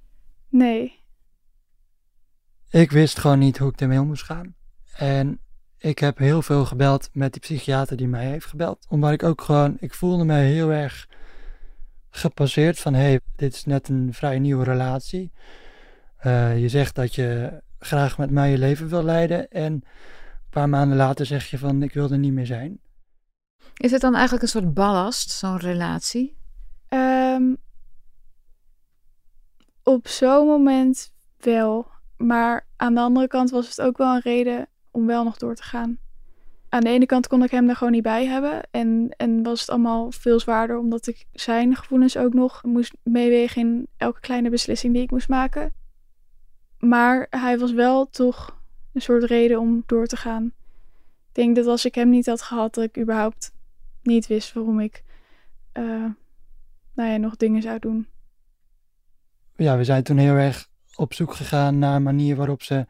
Nee. 0.49 1.01
Ik 2.71 2.91
wist 2.91 3.19
gewoon 3.19 3.39
niet 3.39 3.59
hoe 3.59 3.71
ik 3.71 3.81
ermee 3.81 4.01
om 4.01 4.07
moest 4.07 4.25
gaan. 4.25 4.55
En 4.97 5.41
ik 5.79 5.99
heb 5.99 6.19
heel 6.19 6.43
veel 6.43 6.65
gebeld 6.65 7.09
met 7.13 7.33
die 7.33 7.41
psychiater 7.41 7.97
die 7.97 8.09
mij 8.09 8.27
heeft 8.27 8.47
gebeld. 8.47 8.87
Omdat 8.89 9.13
ik 9.13 9.23
ook 9.23 9.41
gewoon, 9.41 9.77
ik 9.81 9.95
voelde 9.95 10.25
me 10.25 10.35
heel 10.35 10.73
erg 10.73 11.09
gepasseerd 12.11 12.79
van, 12.79 12.95
hé, 12.95 13.01
hey, 13.01 13.21
dit 13.37 13.55
is 13.55 13.65
net 13.65 13.89
een 13.89 14.15
vrij 14.15 14.39
nieuwe 14.39 14.65
relatie. 14.65 15.33
Uh, 16.27 16.59
je 16.59 16.69
zegt 16.69 16.95
dat 16.95 17.15
je 17.15 17.61
graag 17.79 18.19
met 18.19 18.31
mij 18.31 18.51
je 18.51 18.59
leven 18.59 18.89
wil 18.89 19.03
leiden 19.03 19.51
en 19.51 19.85
paar 20.53 20.69
maanden 20.69 20.97
later 20.97 21.27
zeg 21.27 21.47
je 21.47 21.59
van, 21.59 21.83
ik 21.83 21.93
wil 21.93 22.11
er 22.11 22.19
niet 22.19 22.33
meer 22.33 22.47
zijn. 22.47 22.81
Is 23.77 23.91
het 23.91 24.01
dan 24.01 24.15
eigenlijk 24.15 24.43
een 24.43 24.49
soort 24.49 24.75
ballast, 24.75 25.31
zo'n 25.31 25.59
relatie? 25.59 26.37
Um, 26.89 27.57
op 29.83 30.09
zo'n 30.09 30.47
moment 30.47 31.13
wel. 31.39 31.87
Maar 32.17 32.67
aan 32.77 32.95
de 32.95 33.01
andere 33.01 33.27
kant 33.27 33.51
was 33.51 33.69
het 33.69 33.81
ook 33.81 33.97
wel 33.97 34.15
een 34.15 34.21
reden 34.21 34.69
om 34.91 35.07
wel 35.07 35.25
nog 35.25 35.37
door 35.37 35.55
te 35.55 35.63
gaan. 35.63 35.99
Aan 36.69 36.81
de 36.81 36.89
ene 36.89 37.07
kant 37.07 37.27
kon 37.27 37.43
ik 37.43 37.51
hem 37.51 37.69
er 37.69 37.77
gewoon 37.77 37.93
niet 37.93 38.03
bij 38.03 38.27
hebben. 38.27 38.63
En, 38.71 39.15
en 39.17 39.43
was 39.43 39.61
het 39.61 39.71
allemaal 39.71 40.11
veel 40.11 40.41
zwaarder 40.41 40.79
omdat 40.79 41.07
ik 41.07 41.27
zijn 41.33 41.77
gevoelens 41.77 42.17
ook 42.17 42.35
nog 42.35 42.63
moest 42.63 42.97
meewegen 43.03 43.61
in 43.61 43.89
elke 43.97 44.21
kleine 44.21 44.51
beslissing 44.51 44.95
die 44.95 45.03
ik 45.03 45.11
moest 45.11 45.29
maken. 45.29 45.75
Maar 46.79 47.27
hij 47.31 47.59
was 47.59 47.73
wel 47.73 48.11
toch 48.11 48.62
een 48.93 49.03
soort 49.03 49.25
reden 49.25 49.61
om 49.61 49.83
door 49.87 50.07
te 50.07 50.17
gaan. 50.17 50.45
Ik 51.29 51.35
denk 51.35 51.57
dat 51.57 51.67
als 51.67 51.85
ik 51.85 51.95
hem 51.95 52.09
niet 52.09 52.27
had 52.27 52.43
gehad, 52.43 52.75
dat 52.75 52.85
ik 52.85 52.99
überhaupt 52.99 53.53
niet 54.03 54.27
wist 54.27 54.53
waarom 54.53 54.81
ik 54.81 55.03
uh, 55.73 56.05
nou 56.95 57.11
ja, 57.11 57.17
nog 57.17 57.37
dingen 57.37 57.63
zou 57.63 57.79
doen. 57.79 58.07
Ja, 59.57 59.77
we 59.77 59.85
zijn 59.85 60.03
toen 60.03 60.17
heel 60.17 60.35
erg 60.35 60.69
op 60.95 61.15
zoek 61.15 61.35
gegaan 61.35 61.79
naar 61.79 61.97
een 61.97 62.03
manier 62.03 62.37
waarop 62.37 62.63
ze, 62.63 62.87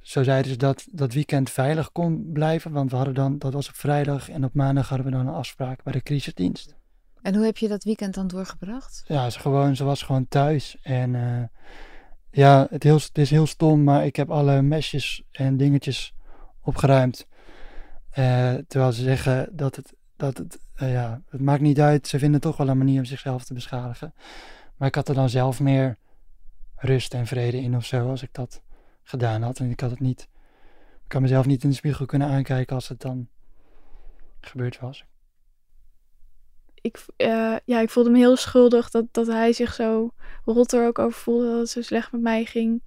zo 0.00 0.22
zeiden 0.22 0.50
ze, 0.50 0.56
dat 0.56 0.86
dat 0.90 1.12
weekend 1.12 1.50
veilig 1.50 1.92
kon 1.92 2.30
blijven. 2.32 2.72
Want 2.72 2.90
we 2.90 2.96
hadden 2.96 3.14
dan, 3.14 3.38
dat 3.38 3.52
was 3.52 3.68
op 3.68 3.74
vrijdag 3.74 4.30
en 4.30 4.44
op 4.44 4.54
maandag 4.54 4.88
hadden 4.88 5.06
we 5.06 5.12
dan 5.12 5.26
een 5.26 5.34
afspraak 5.34 5.82
bij 5.82 5.92
de 5.92 6.02
crisisdienst. 6.02 6.74
En 7.22 7.34
hoe 7.34 7.44
heb 7.44 7.56
je 7.56 7.68
dat 7.68 7.84
weekend 7.84 8.14
dan 8.14 8.26
doorgebracht? 8.26 9.04
Ja, 9.06 9.30
ze, 9.30 9.38
gewoon, 9.38 9.76
ze 9.76 9.84
was 9.84 10.02
gewoon 10.02 10.28
thuis. 10.28 10.76
En 10.82 11.14
uh, 11.14 11.42
ja, 12.34 12.66
het, 12.70 13.18
is 13.18 13.30
heel 13.30 13.46
stom, 13.46 13.84
maar 13.84 14.06
ik 14.06 14.16
heb 14.16 14.30
alle 14.30 14.62
mesjes 14.62 15.22
en 15.30 15.56
dingetjes 15.56 16.14
opgeruimd. 16.60 17.26
Uh, 18.18 18.54
terwijl 18.68 18.92
ze 18.92 19.02
zeggen 19.02 19.48
dat 19.52 19.76
het, 19.76 19.94
dat 20.16 20.38
het, 20.38 20.58
uh, 20.82 20.92
ja, 20.92 21.22
het 21.28 21.40
maakt 21.40 21.60
niet 21.60 21.80
uit. 21.80 22.06
Ze 22.06 22.18
vinden 22.18 22.40
toch 22.40 22.56
wel 22.56 22.68
een 22.68 22.78
manier 22.78 22.98
om 22.98 23.04
zichzelf 23.04 23.44
te 23.44 23.54
beschadigen. 23.54 24.14
Maar 24.76 24.88
ik 24.88 24.94
had 24.94 25.08
er 25.08 25.14
dan 25.14 25.28
zelf 25.28 25.60
meer 25.60 25.98
rust 26.76 27.14
en 27.14 27.26
vrede 27.26 27.60
in 27.60 27.76
of 27.76 27.84
zo 27.84 28.10
als 28.10 28.22
ik 28.22 28.32
dat 28.32 28.62
gedaan 29.02 29.42
had. 29.42 29.58
En 29.58 29.70
ik 29.70 29.80
had 29.80 29.90
het 29.90 30.00
niet, 30.00 30.28
ik 31.02 31.08
kan 31.08 31.22
mezelf 31.22 31.46
niet 31.46 31.62
in 31.62 31.70
de 31.70 31.76
spiegel 31.76 32.06
kunnen 32.06 32.28
aankijken 32.28 32.74
als 32.74 32.88
het 32.88 33.00
dan 33.00 33.28
gebeurd 34.40 34.80
was. 34.80 35.04
Ik, 36.84 37.04
uh, 37.16 37.56
ja, 37.64 37.80
ik 37.80 37.90
voelde 37.90 38.10
me 38.10 38.18
heel 38.18 38.36
schuldig 38.36 38.90
dat, 38.90 39.04
dat 39.10 39.26
hij 39.26 39.52
zich 39.52 39.74
zo 39.74 40.10
rot 40.44 40.72
er 40.72 40.86
ook 40.86 40.98
over 40.98 41.20
voelde 41.20 41.50
dat 41.50 41.58
het 41.58 41.68
zo 41.68 41.82
slecht 41.82 42.12
met 42.12 42.20
mij 42.20 42.44
ging. 42.44 42.82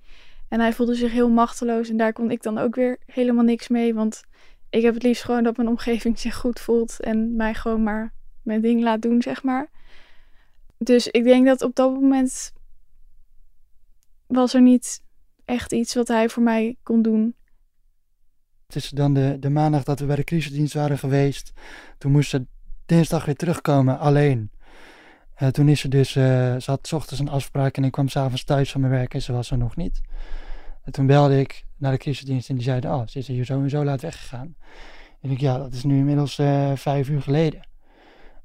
En 0.47 0.59
hij 0.59 0.73
voelde 0.73 0.95
zich 0.95 1.11
heel 1.11 1.29
machteloos 1.29 1.89
en 1.89 1.97
daar 1.97 2.13
kon 2.13 2.31
ik 2.31 2.43
dan 2.43 2.57
ook 2.57 2.75
weer 2.75 2.97
helemaal 3.05 3.43
niks 3.43 3.67
mee. 3.67 3.93
Want 3.93 4.23
ik 4.69 4.81
heb 4.81 4.93
het 4.93 5.03
liefst 5.03 5.23
gewoon 5.23 5.43
dat 5.43 5.57
mijn 5.57 5.69
omgeving 5.69 6.19
zich 6.19 6.35
goed 6.35 6.59
voelt 6.59 6.99
en 6.99 7.35
mij 7.35 7.53
gewoon 7.53 7.83
maar 7.83 8.13
mijn 8.41 8.61
ding 8.61 8.81
laat 8.81 9.01
doen, 9.01 9.21
zeg 9.21 9.43
maar. 9.43 9.69
Dus 10.77 11.07
ik 11.07 11.23
denk 11.23 11.45
dat 11.45 11.61
op 11.61 11.75
dat 11.75 11.93
moment 11.93 12.53
was 14.27 14.53
er 14.53 14.61
niet 14.61 15.01
echt 15.45 15.73
iets 15.73 15.93
wat 15.93 16.07
hij 16.07 16.29
voor 16.29 16.43
mij 16.43 16.77
kon 16.83 17.01
doen. 17.01 17.35
Het 18.67 18.75
is 18.75 18.89
dan 18.89 19.13
de, 19.13 19.37
de 19.39 19.49
maandag 19.49 19.83
dat 19.83 19.99
we 19.99 20.05
bij 20.05 20.15
de 20.15 20.23
crisisdienst 20.23 20.73
waren 20.73 20.97
geweest. 20.97 21.53
Toen 21.97 22.11
moest 22.11 22.29
ze 22.29 22.45
dinsdag 22.87 23.25
weer 23.25 23.35
terugkomen, 23.35 23.99
alleen. 23.99 24.51
Uh, 25.41 25.47
toen 25.47 25.69
is 25.69 25.79
ze 25.79 25.87
dus, 25.87 26.15
uh, 26.15 26.23
ze 26.57 26.63
had 26.65 26.87
s 26.87 26.93
ochtends 26.93 27.19
een 27.19 27.29
afspraak 27.29 27.77
en 27.77 27.83
ik 27.83 27.91
kwam 27.91 28.07
s'avonds 28.07 28.43
thuis 28.43 28.71
van 28.71 28.81
mijn 28.81 28.93
werk 28.93 29.13
en 29.13 29.21
ze 29.21 29.33
was 29.33 29.51
er 29.51 29.57
nog 29.57 29.75
niet. 29.75 30.01
En 30.83 30.91
toen 30.91 31.05
belde 31.05 31.39
ik 31.39 31.65
naar 31.77 31.91
de 31.91 31.97
crisisdienst 31.97 32.49
en 32.49 32.55
die 32.55 32.63
zeiden, 32.63 32.93
oh, 32.93 33.07
ze 33.07 33.17
is 33.17 33.27
hier 33.27 33.45
zo 33.45 33.61
en 33.61 33.69
zo 33.69 33.83
laat 33.83 34.01
weggegaan. 34.01 34.55
En 35.21 35.31
ik, 35.31 35.39
ja, 35.39 35.57
dat 35.57 35.73
is 35.73 35.83
nu 35.83 35.97
inmiddels 35.97 36.39
uh, 36.39 36.71
vijf 36.75 37.09
uur 37.09 37.21
geleden. 37.21 37.67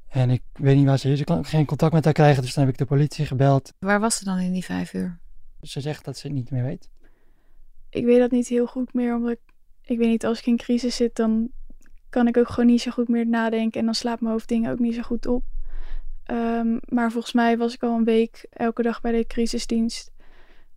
En 0.09 0.31
ik 0.31 0.43
weet 0.53 0.77
niet 0.77 0.87
waar 0.87 0.99
ze 0.99 1.13
is. 1.13 1.21
Ik 1.21 1.27
kan 1.27 1.45
geen 1.45 1.67
contact 1.67 1.93
met 1.93 2.05
haar 2.05 2.13
krijgen, 2.13 2.43
dus 2.43 2.55
dan 2.55 2.65
heb 2.65 2.73
ik 2.73 2.79
de 2.79 2.85
politie 2.85 3.27
gebeld. 3.27 3.73
Waar 3.79 4.01
was 4.01 4.17
ze 4.17 4.25
dan 4.25 4.39
in 4.39 4.53
die 4.53 4.65
vijf 4.65 4.93
uur? 4.93 5.19
Ze 5.61 5.81
zegt 5.81 6.05
dat 6.05 6.19
ze 6.19 6.27
het 6.27 6.37
niet 6.37 6.51
meer 6.51 6.63
weet. 6.63 6.91
Ik 7.91 8.05
weet 8.05 8.19
dat 8.19 8.31
niet 8.31 8.49
heel 8.49 8.67
goed 8.67 8.95
meer, 8.95 9.15
omdat 9.15 9.33
ik, 9.33 9.41
ik 9.83 9.99
weet 9.99 10.09
niet, 10.09 10.25
als 10.25 10.39
ik 10.39 10.47
in 10.47 10.57
crisis 10.57 10.97
zit, 10.97 11.17
dan 11.17 11.51
kan 12.13 12.29
ik 12.29 12.37
ook 12.37 12.49
gewoon 12.49 12.71
niet 12.71 12.81
zo 12.81 12.91
goed 12.91 13.09
meer 13.09 13.27
nadenken. 13.27 13.81
En 13.81 13.85
dan 13.85 13.95
slaapt 13.95 14.21
mijn 14.21 14.33
hoofd 14.33 14.49
dingen 14.49 14.73
ook 14.73 14.79
niet 14.79 14.95
zo 14.95 15.03
goed 15.03 15.27
op. 15.27 15.43
Um, 16.27 16.81
maar 16.89 17.11
volgens 17.11 17.33
mij 17.33 17.59
was 17.59 17.75
ik 17.75 17.83
al 17.83 17.97
een 17.97 18.05
week 18.05 18.47
elke 18.51 18.83
dag 18.83 19.01
bij 19.01 19.13
de 19.13 19.27
crisisdienst. 19.27 20.13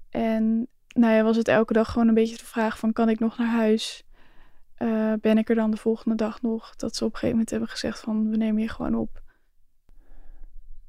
En 0.10 0.68
nou 0.88 1.14
ja, 1.14 1.24
was 1.24 1.38
het 1.38 1.48
elke 1.48 1.74
dag 1.74 1.92
gewoon 1.92 2.08
een 2.08 2.14
beetje 2.14 2.38
de 2.38 2.46
vraag 2.46 2.80
van, 2.80 2.94
kan 2.94 3.10
ik 3.10 3.20
nog 3.20 3.38
naar 3.38 3.48
huis? 3.48 4.04
Uh, 4.78 5.14
ben 5.22 5.38
ik 5.38 5.50
er 5.50 5.56
dan 5.56 5.72
de 5.72 5.78
volgende 5.78 6.16
dag 6.16 6.42
nog? 6.42 6.76
Dat 6.76 6.96
ze 6.96 7.04
op 7.04 7.10
een 7.10 7.16
gegeven 7.16 7.32
moment 7.32 7.50
hebben 7.50 7.70
gezegd 7.70 8.00
van, 8.00 8.30
we 8.30 8.38
nemen 8.38 8.62
je 8.62 8.70
gewoon 8.70 8.96
op. 8.96 9.22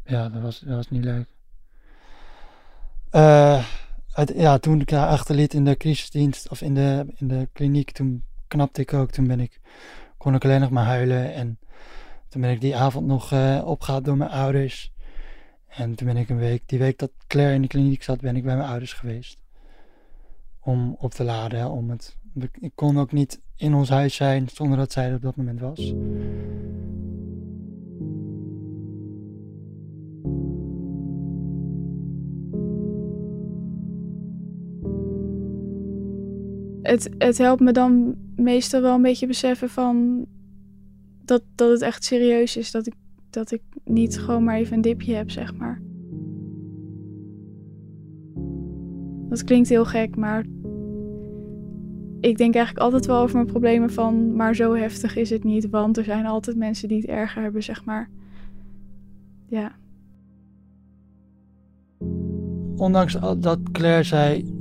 Ja, 0.05 0.29
dat 0.29 0.43
was, 0.43 0.61
dat 0.61 0.75
was 0.75 0.91
niet 0.91 1.05
leuk. 1.05 1.27
Uit, 4.13 4.33
ja, 4.35 4.59
toen 4.59 4.81
ik 4.81 4.91
haar 4.91 5.09
achterliet 5.09 5.55
in 5.55 5.65
de 5.65 5.77
crisisdienst 5.77 6.49
of 6.51 6.61
in 6.61 6.75
de, 6.75 7.07
in 7.17 7.29
de 7.29 7.49
kliniek, 7.53 7.91
toen 7.91 8.23
knapte 8.49 8.81
ik 8.81 8.93
ook. 8.93 9.11
Toen 9.11 9.27
ben 9.27 9.41
ik, 9.41 9.61
kon 10.17 10.35
ik 10.35 10.45
alleen 10.45 10.61
nog 10.61 10.71
maar 10.71 10.85
huilen. 10.85 11.35
En 11.35 11.59
toen 12.29 12.41
ben 12.41 12.51
ik 12.51 12.61
die 12.61 12.77
avond 12.77 13.07
nog 13.07 13.33
uh, 13.33 13.63
opgehaald 13.65 14.05
door 14.05 14.17
mijn 14.17 14.31
ouders. 14.31 14.93
En 15.69 15.95
toen 15.95 16.07
ben 16.07 16.17
ik 16.17 16.29
een 16.29 16.39
week, 16.39 16.63
die 16.67 16.79
week 16.79 16.99
dat 16.99 17.11
Claire 17.27 17.55
in 17.55 17.63
de 17.63 17.69
kliniek 17.69 18.03
zat, 18.03 18.21
ben 18.21 18.37
ik 18.37 18.45
bij 18.45 18.57
mijn 18.57 18.69
ouders 18.69 18.93
geweest. 18.93 19.43
Om 20.61 20.97
op 20.99 21.11
te 21.11 21.25
laden, 21.25 21.71
om 21.71 21.91
het. 21.91 22.17
Ik 22.61 22.73
kon 22.75 22.99
ook 22.99 23.13
niet 23.13 23.41
in 23.57 23.75
ons 23.75 23.89
huis 23.89 24.15
zijn 24.15 24.49
zonder 24.49 24.79
dat 24.79 24.93
zij 24.93 25.09
er 25.09 25.15
op 25.15 25.23
dat 25.23 25.37
moment 25.37 25.61
was. 25.61 25.95
Het, 36.87 37.11
het 37.19 37.39
helpt 37.39 37.61
me 37.61 37.73
dan 37.73 38.15
meestal 38.37 38.81
wel 38.81 38.95
een 38.95 39.03
beetje 39.03 39.27
beseffen 39.27 39.69
van 39.69 40.27
dat, 41.25 41.43
dat 41.55 41.71
het 41.71 41.83
echt 41.83 42.05
serieus 42.05 42.57
is. 42.57 42.71
Dat 42.71 42.87
ik, 42.87 42.95
dat 43.31 43.51
ik 43.51 43.63
niet 43.85 44.19
gewoon 44.19 44.45
maar 44.45 44.57
even 44.57 44.75
een 44.75 44.81
dipje 44.81 45.15
heb, 45.15 45.31
zeg 45.31 45.55
maar. 45.55 45.81
Dat 49.29 49.45
klinkt 49.45 49.69
heel 49.69 49.85
gek, 49.85 50.17
maar 50.17 50.45
ik 52.21 52.37
denk 52.37 52.55
eigenlijk 52.55 52.85
altijd 52.85 53.07
wel 53.07 53.21
over 53.21 53.35
mijn 53.35 53.47
problemen 53.47 53.91
van, 53.91 54.37
maar 54.37 54.55
zo 54.55 54.75
heftig 54.75 55.17
is 55.17 55.31
het 55.31 55.45
niet, 55.45 55.71
want 55.71 55.97
er 55.97 56.05
zijn 56.05 56.27
altijd 56.27 56.57
mensen 56.57 56.89
die 56.89 57.01
het 57.01 57.07
erger 57.07 57.43
hebben, 57.43 57.63
zeg 57.63 57.85
maar. 57.85 58.11
Ja. 59.49 59.77
Ondanks 62.77 63.19
dat 63.39 63.59
Claire 63.73 64.03
zei 64.03 64.55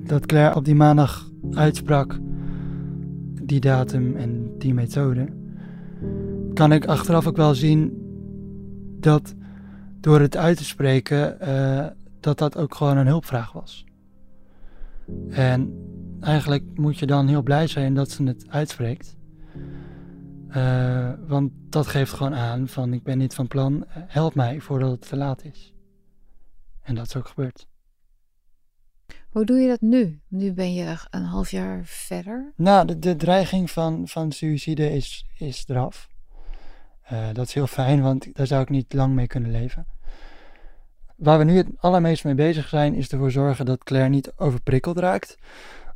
dat 0.00 0.26
Claire 0.26 0.56
op 0.56 0.64
die 0.64 0.74
maandag 0.74 1.31
uitsprak, 1.56 2.18
die 3.42 3.60
datum 3.60 4.16
en 4.16 4.58
die 4.58 4.74
methode, 4.74 5.28
kan 6.54 6.72
ik 6.72 6.86
achteraf 6.86 7.26
ook 7.26 7.36
wel 7.36 7.54
zien 7.54 8.00
dat 9.00 9.34
door 10.00 10.20
het 10.20 10.36
uit 10.36 10.56
te 10.56 10.64
spreken, 10.64 11.36
uh, 11.42 11.86
dat 12.20 12.38
dat 12.38 12.56
ook 12.56 12.74
gewoon 12.74 12.96
een 12.96 13.06
hulpvraag 13.06 13.52
was. 13.52 13.84
En 15.28 15.86
eigenlijk 16.20 16.64
moet 16.74 16.98
je 16.98 17.06
dan 17.06 17.28
heel 17.28 17.42
blij 17.42 17.66
zijn 17.66 17.94
dat 17.94 18.10
ze 18.10 18.22
het 18.22 18.44
uitspreekt. 18.48 19.16
Uh, 20.56 21.10
want 21.26 21.52
dat 21.68 21.86
geeft 21.86 22.12
gewoon 22.12 22.34
aan 22.34 22.68
van 22.68 22.92
ik 22.92 23.02
ben 23.02 23.18
niet 23.18 23.34
van 23.34 23.48
plan, 23.48 23.84
help 23.88 24.34
mij 24.34 24.60
voordat 24.60 24.90
het 24.90 25.08
te 25.08 25.16
laat 25.16 25.44
is. 25.44 25.72
En 26.82 26.94
dat 26.94 27.06
is 27.06 27.16
ook 27.16 27.28
gebeurd. 27.28 27.66
Hoe 29.32 29.44
doe 29.44 29.58
je 29.58 29.68
dat 29.68 29.80
nu? 29.80 30.20
Nu 30.28 30.52
ben 30.52 30.74
je 30.74 30.96
een 31.10 31.24
half 31.24 31.50
jaar 31.50 31.80
verder. 31.84 32.52
Nou, 32.56 32.86
de, 32.86 32.98
de 32.98 33.16
dreiging 33.16 33.70
van, 33.70 34.08
van 34.08 34.32
suïcide 34.32 34.90
is, 34.90 35.26
is 35.38 35.64
eraf. 35.68 36.08
Uh, 37.12 37.26
dat 37.32 37.46
is 37.46 37.54
heel 37.54 37.66
fijn, 37.66 38.02
want 38.02 38.34
daar 38.34 38.46
zou 38.46 38.62
ik 38.62 38.68
niet 38.68 38.92
lang 38.92 39.14
mee 39.14 39.26
kunnen 39.26 39.50
leven. 39.50 39.86
Waar 41.16 41.38
we 41.38 41.44
nu 41.44 41.56
het 41.56 41.68
allermeest 41.76 42.24
mee 42.24 42.34
bezig 42.34 42.68
zijn, 42.68 42.94
is 42.94 43.08
ervoor 43.08 43.30
zorgen 43.30 43.66
dat 43.66 43.84
Claire 43.84 44.08
niet 44.08 44.32
overprikkeld 44.36 44.98
raakt. 44.98 45.38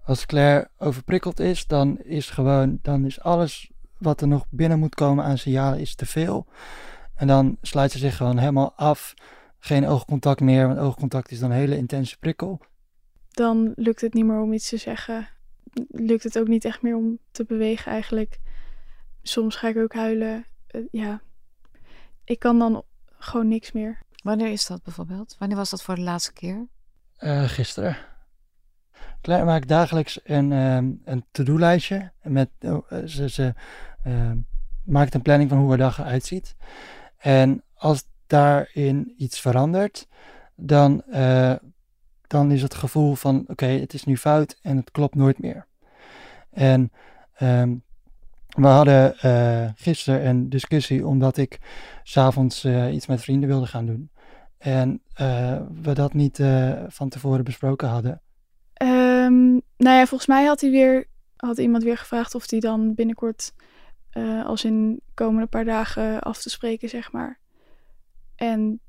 Als 0.05 0.26
Claire 0.26 0.69
overprikkeld 0.78 1.40
is, 1.40 1.66
dan 1.66 1.99
is 1.99 2.31
gewoon, 2.31 2.78
dan 2.83 3.05
is 3.05 3.21
alles 3.21 3.71
wat 3.99 4.21
er 4.21 4.28
nog 4.28 4.47
binnen 4.50 4.78
moet 4.78 4.95
komen 4.95 5.25
aan 5.25 5.38
signalen 5.38 5.81
is 5.81 5.95
te 5.95 6.07
veel. 6.07 6.47
En 7.14 7.26
dan 7.26 7.57
sluit 7.62 7.93
ze 7.93 7.99
zich 7.99 8.16
gewoon 8.16 8.38
helemaal 8.38 8.73
af. 8.76 9.14
Geen 9.59 9.87
oogcontact 9.87 10.40
meer, 10.40 10.66
want 10.66 10.78
oogcontact 10.78 11.31
is 11.31 11.38
dan 11.38 11.50
een 11.50 11.57
hele 11.57 11.76
intense 11.76 12.19
prikkel 12.19 12.61
dan 13.37 13.73
lukt 13.75 14.00
het 14.00 14.14
niet 14.14 14.25
meer 14.25 14.40
om 14.40 14.52
iets 14.52 14.69
te 14.69 14.76
zeggen. 14.76 15.28
Lukt 15.88 16.23
het 16.23 16.38
ook 16.38 16.49
niet 16.49 16.64
echt 16.64 16.83
meer 16.83 16.97
om 16.97 17.19
te 17.31 17.45
bewegen 17.45 17.93
eigenlijk. 17.93 18.38
Soms 19.23 19.57
ga 19.57 19.69
ik 19.69 19.76
ook 19.76 19.95
huilen. 19.95 20.47
Uh, 20.71 20.83
ja, 20.90 21.21
ik 22.25 22.38
kan 22.38 22.59
dan 22.59 22.85
gewoon 23.19 23.49
niks 23.49 23.73
meer. 23.73 23.99
Wanneer 24.23 24.52
is 24.52 24.66
dat 24.66 24.83
bijvoorbeeld? 24.83 25.37
Wanneer 25.38 25.57
was 25.57 25.71
dat 25.71 25.83
voor 25.83 25.95
de 25.95 26.00
laatste 26.00 26.33
keer? 26.33 26.66
Uh, 27.19 27.43
gisteren. 27.43 27.97
Claire 29.21 29.45
maakt 29.45 29.69
dagelijks 29.69 30.21
een, 30.25 30.52
um, 30.52 31.00
een 31.05 31.25
to-do-lijstje. 31.31 32.12
Met, 32.23 32.50
uh, 32.61 32.78
ze 33.05 33.28
ze 33.28 33.55
uh, 34.07 34.33
maakt 34.85 35.14
een 35.14 35.23
planning 35.23 35.50
van 35.50 35.59
hoe 35.59 35.69
haar 35.69 35.78
dag 35.78 35.99
eruit 35.99 36.25
ziet. 36.25 36.57
En 37.16 37.62
als 37.75 38.05
daarin 38.26 39.14
iets 39.16 39.40
verandert, 39.40 40.09
dan 40.55 41.02
dan 42.26 42.50
is 42.50 42.62
het 42.62 42.75
gevoel 42.75 43.14
van 43.14 43.45
oké, 43.47 43.66
het 43.66 43.95
is 43.95 44.04
nu 44.04 44.16
fout 44.16 44.59
en 44.62 44.76
het 44.76 44.90
klopt 44.90 45.14
nooit 45.14 45.38
meer. 45.38 45.66
En 46.50 46.92
ehm, 47.35 47.75
we 48.49 48.66
hadden 48.66 49.16
uh, 49.25 49.71
gisteren 49.75 50.26
een 50.26 50.49
discussie 50.49 51.06
omdat 51.06 51.37
ik 51.37 51.59
s'avonds 52.02 52.64
uh, 52.64 52.95
iets 52.95 53.06
met 53.06 53.21
vrienden 53.21 53.49
wilde 53.49 53.66
gaan 53.66 53.87
doen. 53.87 54.11
En 54.59 55.02
uh, 55.21 55.61
we 55.83 55.92
dat 55.92 56.14
niet 56.14 56.40
van 56.88 57.09
tevoren 57.09 57.45
besproken 57.45 57.88
hadden. 57.88 58.21
Um, 58.83 59.62
nou 59.76 59.97
ja, 59.97 60.06
volgens 60.06 60.28
mij 60.28 60.45
had, 60.45 60.61
hij 60.61 60.71
weer, 60.71 61.06
had 61.37 61.59
iemand 61.59 61.83
weer 61.83 61.97
gevraagd 61.97 62.35
of 62.35 62.50
hij 62.50 62.61
dan 62.61 62.95
binnenkort, 62.95 63.54
als 64.45 64.64
in 64.64 65.00
komende 65.14 65.47
paar 65.47 65.64
dagen, 65.64 66.21
af 66.21 66.42
te 66.42 66.50
spreken, 66.50 66.88
zeg 66.88 67.12
maar. 67.12 67.38
En 68.37 68.80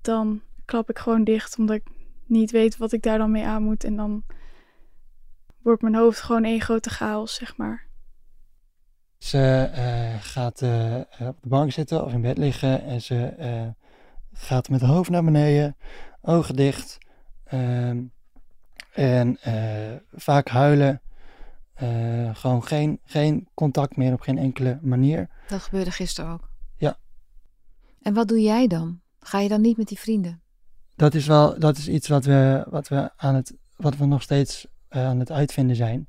dan 0.00 0.40
klap 0.64 0.90
ik 0.90 0.98
gewoon 0.98 1.24
dicht, 1.24 1.58
omdat 1.58 1.76
ik 1.76 1.84
niet 2.28 2.50
weet 2.50 2.76
wat 2.76 2.92
ik 2.92 3.02
daar 3.02 3.18
dan 3.18 3.30
mee 3.30 3.46
aan 3.46 3.62
moet. 3.62 3.84
En 3.84 3.96
dan 3.96 4.24
wordt 5.62 5.82
mijn 5.82 5.94
hoofd 5.94 6.20
gewoon 6.20 6.44
één 6.44 6.60
grote 6.60 6.90
chaos, 6.90 7.34
zeg 7.34 7.56
maar. 7.56 7.86
Ze 9.18 9.70
uh, 9.74 10.22
gaat 10.22 10.62
uh, 10.62 10.94
op 11.28 11.42
de 11.42 11.48
bank 11.48 11.72
zitten 11.72 12.04
of 12.04 12.12
in 12.12 12.20
bed 12.20 12.38
liggen 12.38 12.82
en 12.82 13.02
ze 13.02 13.34
uh, 13.38 13.66
gaat 14.32 14.68
met 14.68 14.80
het 14.80 14.90
hoofd 14.90 15.10
naar 15.10 15.24
beneden, 15.24 15.76
ogen 16.20 16.56
dicht 16.56 16.98
ehm, 17.44 18.02
en 18.92 19.38
vaak 20.12 20.48
huilen. 20.48 21.00
gewoon 22.32 22.64
geen, 22.64 23.00
geen 23.04 23.48
contact 23.54 23.96
meer 23.96 24.12
op 24.12 24.20
geen 24.20 24.38
enkele 24.38 24.78
manier. 24.82 25.28
Dat 25.48 25.60
gebeurde 25.60 25.90
gisteren 25.90 26.32
ook. 26.32 26.50
Ja. 26.76 26.96
En 28.02 28.14
wat 28.14 28.28
doe 28.28 28.40
jij 28.40 28.66
dan? 28.66 29.00
Ga 29.20 29.38
je 29.38 29.48
dan 29.48 29.60
niet 29.60 29.76
met 29.76 29.88
die 29.88 29.98
vrienden? 29.98 30.42
Dat 30.98 31.14
is 31.14 31.26
wel 31.26 31.58
dat 31.58 31.76
is 31.76 31.88
iets 31.88 32.08
wat 32.08 32.24
we, 32.24 32.66
wat 32.70 32.88
we, 32.88 33.10
aan 33.16 33.34
het, 33.34 33.54
wat 33.76 33.96
we 33.96 34.06
nog 34.06 34.22
steeds 34.22 34.66
aan 34.88 35.18
het 35.18 35.30
uitvinden 35.30 35.76
zijn. 35.76 36.08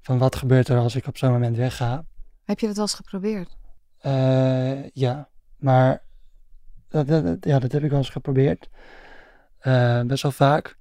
Van 0.00 0.18
wat 0.18 0.36
gebeurt 0.36 0.68
er 0.68 0.78
als 0.78 0.94
ik 0.94 1.06
op 1.06 1.16
zo'n 1.16 1.32
moment 1.32 1.56
wegga? 1.56 2.04
Heb 2.44 2.58
je 2.60 2.66
dat 2.66 2.76
wel 2.76 2.84
eens 2.84 2.94
geprobeerd? 2.94 3.56
Uh, 4.02 4.88
ja, 4.88 5.28
maar 5.56 6.02
dat, 6.88 7.06
dat, 7.06 7.36
ja, 7.40 7.58
dat 7.58 7.72
heb 7.72 7.82
ik 7.82 7.90
wel 7.90 7.98
eens 7.98 8.08
geprobeerd. 8.10 8.68
Uh, 9.62 10.02
best 10.02 10.22
wel 10.22 10.32
vaak. 10.32 10.76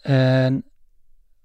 En, 0.00 0.64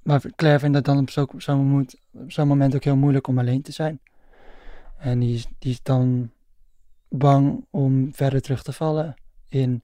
maar 0.02 0.22
Claire 0.36 0.60
vindt 0.60 0.76
het 0.76 0.86
dan 0.86 0.98
op 0.98 1.10
zo'n 1.10 1.30
zo 1.38 1.58
moment, 1.58 1.96
zo 2.28 2.46
moment 2.46 2.76
ook 2.76 2.84
heel 2.84 2.96
moeilijk 2.96 3.28
om 3.28 3.40
alleen 3.40 3.62
te 3.62 3.72
zijn. 3.72 4.00
En 4.98 5.20
die 5.20 5.36
is, 5.36 5.48
die 5.60 5.72
is 5.72 5.82
dan 5.84 6.32
bang 7.10 7.66
om 7.70 8.14
verder 8.14 8.42
terug 8.42 8.64
te 8.64 8.74
vallen 8.74 9.16
in 9.48 9.84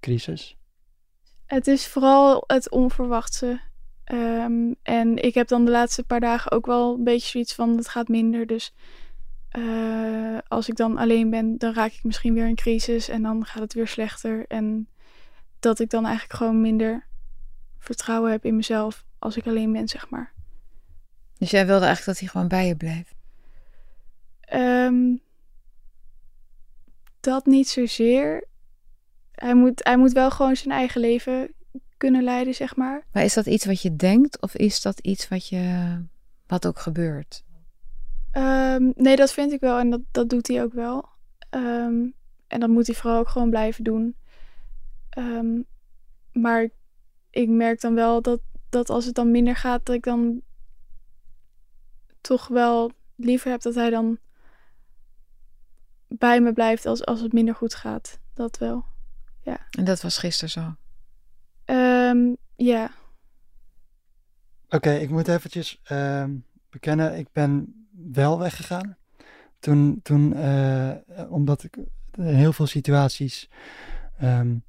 crisis. 0.00 0.57
Het 1.48 1.66
is 1.66 1.86
vooral 1.86 2.44
het 2.46 2.70
onverwachte. 2.70 3.60
Um, 4.12 4.76
en 4.82 5.16
ik 5.16 5.34
heb 5.34 5.48
dan 5.48 5.64
de 5.64 5.70
laatste 5.70 6.04
paar 6.04 6.20
dagen 6.20 6.50
ook 6.50 6.66
wel 6.66 6.94
een 6.94 7.04
beetje 7.04 7.28
zoiets 7.28 7.54
van 7.54 7.76
het 7.76 7.88
gaat 7.88 8.08
minder. 8.08 8.46
Dus 8.46 8.74
uh, 9.52 10.38
als 10.48 10.68
ik 10.68 10.76
dan 10.76 10.96
alleen 10.96 11.30
ben, 11.30 11.58
dan 11.58 11.74
raak 11.74 11.92
ik 11.92 12.04
misschien 12.04 12.34
weer 12.34 12.48
in 12.48 12.54
crisis 12.54 13.08
en 13.08 13.22
dan 13.22 13.44
gaat 13.44 13.62
het 13.62 13.72
weer 13.72 13.88
slechter. 13.88 14.46
En 14.46 14.88
dat 15.60 15.78
ik 15.78 15.90
dan 15.90 16.04
eigenlijk 16.04 16.34
gewoon 16.34 16.60
minder 16.60 17.06
vertrouwen 17.78 18.30
heb 18.30 18.44
in 18.44 18.56
mezelf 18.56 19.04
als 19.18 19.36
ik 19.36 19.46
alleen 19.46 19.72
ben, 19.72 19.88
zeg 19.88 20.10
maar. 20.10 20.32
Dus 21.38 21.50
jij 21.50 21.66
wilde 21.66 21.84
eigenlijk 21.84 22.18
dat 22.18 22.18
hij 22.18 22.28
gewoon 22.28 22.48
bij 22.48 22.66
je 22.66 22.76
blijft? 22.76 23.14
Um, 24.52 25.20
dat 27.20 27.46
niet 27.46 27.68
zozeer. 27.68 28.47
Hij 29.38 29.54
moet, 29.54 29.84
hij 29.84 29.96
moet 29.96 30.12
wel 30.12 30.30
gewoon 30.30 30.56
zijn 30.56 30.74
eigen 30.74 31.00
leven 31.00 31.52
kunnen 31.96 32.22
leiden, 32.22 32.54
zeg 32.54 32.76
maar. 32.76 33.06
Maar 33.12 33.24
is 33.24 33.34
dat 33.34 33.46
iets 33.46 33.64
wat 33.64 33.82
je 33.82 33.96
denkt 33.96 34.40
of 34.40 34.54
is 34.54 34.82
dat 34.82 34.98
iets 35.00 35.28
wat, 35.28 35.48
je, 35.48 35.98
wat 36.46 36.66
ook 36.66 36.78
gebeurt? 36.78 37.44
Um, 38.32 38.92
nee, 38.96 39.16
dat 39.16 39.32
vind 39.32 39.52
ik 39.52 39.60
wel 39.60 39.78
en 39.78 39.90
dat, 39.90 40.00
dat 40.10 40.28
doet 40.30 40.48
hij 40.48 40.62
ook 40.62 40.72
wel. 40.72 41.08
Um, 41.50 42.14
en 42.46 42.60
dat 42.60 42.68
moet 42.68 42.86
hij 42.86 42.96
vooral 42.96 43.18
ook 43.18 43.28
gewoon 43.28 43.50
blijven 43.50 43.84
doen. 43.84 44.16
Um, 45.18 45.66
maar 46.32 46.68
ik 47.30 47.48
merk 47.48 47.80
dan 47.80 47.94
wel 47.94 48.22
dat, 48.22 48.40
dat 48.68 48.90
als 48.90 49.04
het 49.04 49.14
dan 49.14 49.30
minder 49.30 49.56
gaat, 49.56 49.86
dat 49.86 49.94
ik 49.94 50.04
dan 50.04 50.40
toch 52.20 52.48
wel 52.48 52.92
liever 53.16 53.50
heb 53.50 53.60
dat 53.60 53.74
hij 53.74 53.90
dan 53.90 54.18
bij 56.08 56.40
me 56.40 56.52
blijft 56.52 56.86
als, 56.86 57.04
als 57.04 57.20
het 57.20 57.32
minder 57.32 57.54
goed 57.54 57.74
gaat. 57.74 58.18
Dat 58.34 58.58
wel. 58.58 58.84
Ja. 59.48 59.66
En 59.70 59.84
dat 59.84 60.00
was 60.00 60.18
gisteren 60.18 60.50
zo? 60.50 60.74
ja. 62.56 62.90
Oké, 64.64 64.76
okay, 64.76 64.98
ik 64.98 65.10
moet 65.10 65.28
eventjes 65.28 65.80
bekennen, 66.70 67.18
ik 67.18 67.32
ben 67.32 67.86
wel 68.12 68.38
weggegaan. 68.38 68.96
Toen, 69.58 70.00
toen 70.02 70.36
uh, 70.36 70.90
omdat 71.28 71.64
ik 71.64 71.76
in 72.14 72.24
heel 72.24 72.52
veel 72.52 72.66
situaties 72.66 73.48
um, 74.22 74.62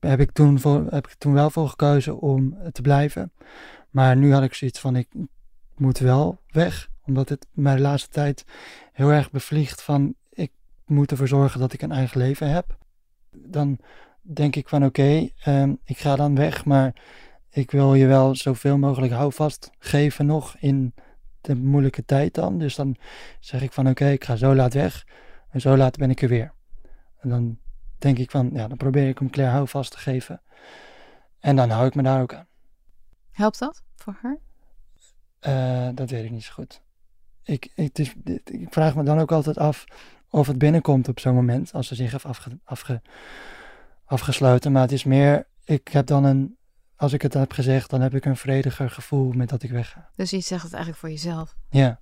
heb, 0.00 0.20
ik 0.20 0.32
toen 0.32 0.60
voor, 0.60 0.86
heb 0.90 1.06
ik 1.06 1.14
toen 1.14 1.32
wel 1.32 1.50
voor 1.50 1.68
gekozen 1.68 2.18
om 2.18 2.56
te 2.72 2.82
blijven. 2.82 3.32
Maar 3.90 4.16
nu 4.16 4.32
had 4.32 4.42
ik 4.42 4.54
zoiets 4.54 4.80
van 4.80 4.96
ik 4.96 5.08
moet 5.76 5.98
wel 5.98 6.40
weg. 6.48 6.90
Omdat 7.04 7.28
het 7.28 7.46
mij 7.52 7.74
de 7.74 7.80
laatste 7.80 8.10
tijd 8.10 8.44
heel 8.92 9.10
erg 9.10 9.30
bevliegt 9.30 9.82
van 9.82 10.14
ik 10.30 10.50
moet 10.86 11.10
ervoor 11.10 11.28
zorgen 11.28 11.60
dat 11.60 11.72
ik 11.72 11.82
een 11.82 11.92
eigen 11.92 12.18
leven 12.18 12.50
heb. 12.50 12.78
Dan 13.36 13.78
denk 14.20 14.56
ik 14.56 14.68
van 14.68 14.84
oké, 14.84 15.00
okay, 15.00 15.62
um, 15.62 15.78
ik 15.84 15.98
ga 15.98 16.16
dan 16.16 16.34
weg, 16.34 16.64
maar 16.64 16.94
ik 17.50 17.70
wil 17.70 17.94
je 17.94 18.06
wel 18.06 18.36
zoveel 18.36 18.78
mogelijk 18.78 19.12
houvast 19.12 19.70
geven 19.78 20.26
nog 20.26 20.56
in 20.58 20.94
de 21.40 21.54
moeilijke 21.54 22.04
tijd 22.04 22.34
dan. 22.34 22.58
Dus 22.58 22.74
dan 22.74 22.96
zeg 23.40 23.62
ik 23.62 23.72
van 23.72 23.88
oké, 23.88 24.08
ik 24.08 24.24
ga 24.24 24.36
zo 24.36 24.54
laat 24.54 24.74
weg 24.74 25.06
en 25.50 25.60
zo 25.60 25.76
laat 25.76 25.96
ben 25.96 26.10
ik 26.10 26.22
er 26.22 26.28
weer. 26.28 26.52
En 27.18 27.28
dan 27.28 27.58
denk 27.98 28.18
ik 28.18 28.30
van, 28.30 28.50
ja, 28.52 28.68
dan 28.68 28.76
probeer 28.76 29.08
ik 29.08 29.18
hem 29.18 29.30
Claire 29.30 29.54
houvast 29.54 29.90
te 29.90 29.98
geven. 29.98 30.42
En 31.38 31.56
dan 31.56 31.70
hou 31.70 31.86
ik 31.86 31.94
me 31.94 32.02
daar 32.02 32.22
ook 32.22 32.34
aan. 32.34 32.46
Helpt 33.30 33.58
dat 33.58 33.82
voor 33.94 34.18
haar? 34.22 34.38
Uh, 35.40 35.94
dat 35.94 36.10
weet 36.10 36.24
ik 36.24 36.30
niet 36.30 36.44
zo 36.44 36.52
goed. 36.52 36.82
Ik, 37.42 37.72
ik, 37.74 37.94
dus, 37.94 38.14
ik 38.44 38.66
vraag 38.70 38.96
me 38.96 39.02
dan 39.02 39.18
ook 39.18 39.32
altijd 39.32 39.58
af 39.58 39.84
of 40.32 40.46
het 40.46 40.58
binnenkomt 40.58 41.08
op 41.08 41.20
zo'n 41.20 41.34
moment, 41.34 41.72
als 41.72 41.86
ze 41.86 41.94
zich 41.94 42.10
heeft 42.10 42.24
afge, 42.24 42.58
afge, 42.64 43.02
afgesloten. 44.04 44.72
Maar 44.72 44.82
het 44.82 44.92
is 44.92 45.04
meer, 45.04 45.46
ik 45.64 45.88
heb 45.88 46.06
dan 46.06 46.24
een 46.24 46.56
als 46.96 47.12
ik 47.12 47.22
het 47.22 47.34
heb 47.34 47.52
gezegd, 47.52 47.90
dan 47.90 48.00
heb 48.00 48.14
ik 48.14 48.24
een 48.24 48.36
vrediger 48.36 48.90
gevoel 48.90 49.32
met 49.32 49.48
dat 49.48 49.62
ik 49.62 49.70
wegga. 49.70 50.10
Dus 50.14 50.30
je 50.30 50.40
zegt 50.40 50.62
het 50.62 50.72
eigenlijk 50.72 51.00
voor 51.00 51.10
jezelf? 51.10 51.56
Ja. 51.70 52.00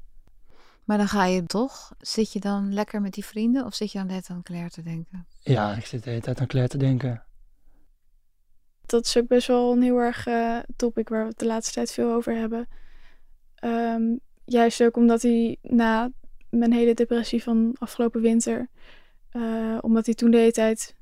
Maar 0.85 0.99
dan 0.99 1.09
ga 1.09 1.25
je 1.25 1.47
toch, 1.47 1.93
zit 1.99 2.33
je 2.33 2.41
dan 2.41 2.73
lekker 2.73 3.01
met 3.01 3.13
die 3.13 3.25
vrienden 3.25 3.65
of 3.65 3.75
zit 3.75 3.93
je 3.93 3.99
dan 3.99 4.07
net 4.07 4.29
aan 4.31 4.43
Claire 4.43 4.71
te 4.71 4.83
denken? 4.83 5.27
Ja, 5.41 5.75
ik 5.75 5.87
zit 5.87 6.03
de 6.03 6.11
hele 6.11 6.23
tijd 6.23 6.41
aan 6.41 6.47
Claire 6.47 6.71
te 6.71 6.79
denken. 6.79 7.25
Dat 8.87 9.07
is 9.07 9.17
ook 9.17 9.27
best 9.27 9.47
wel 9.47 9.73
een 9.73 9.83
heel 9.83 9.99
erg 9.99 10.27
uh, 10.27 10.59
topic 10.77 11.09
waar 11.09 11.23
we 11.23 11.29
het 11.29 11.39
de 11.39 11.47
laatste 11.47 11.73
tijd 11.73 11.93
veel 11.93 12.13
over 12.13 12.35
hebben. 12.35 12.69
Um, 13.65 14.21
juist 14.45 14.83
ook 14.83 14.97
omdat 14.97 15.23
hij 15.23 15.57
na 15.63 16.11
mijn 16.51 16.73
hele 16.73 16.95
depressie 16.95 17.43
van 17.43 17.75
afgelopen 17.79 18.21
winter, 18.21 18.69
uh, 19.33 19.79
omdat 19.81 20.07
hij 20.07 20.15
toen 20.15 20.31
de 20.31 20.37
hele 20.37 20.53
tijd 20.53 20.95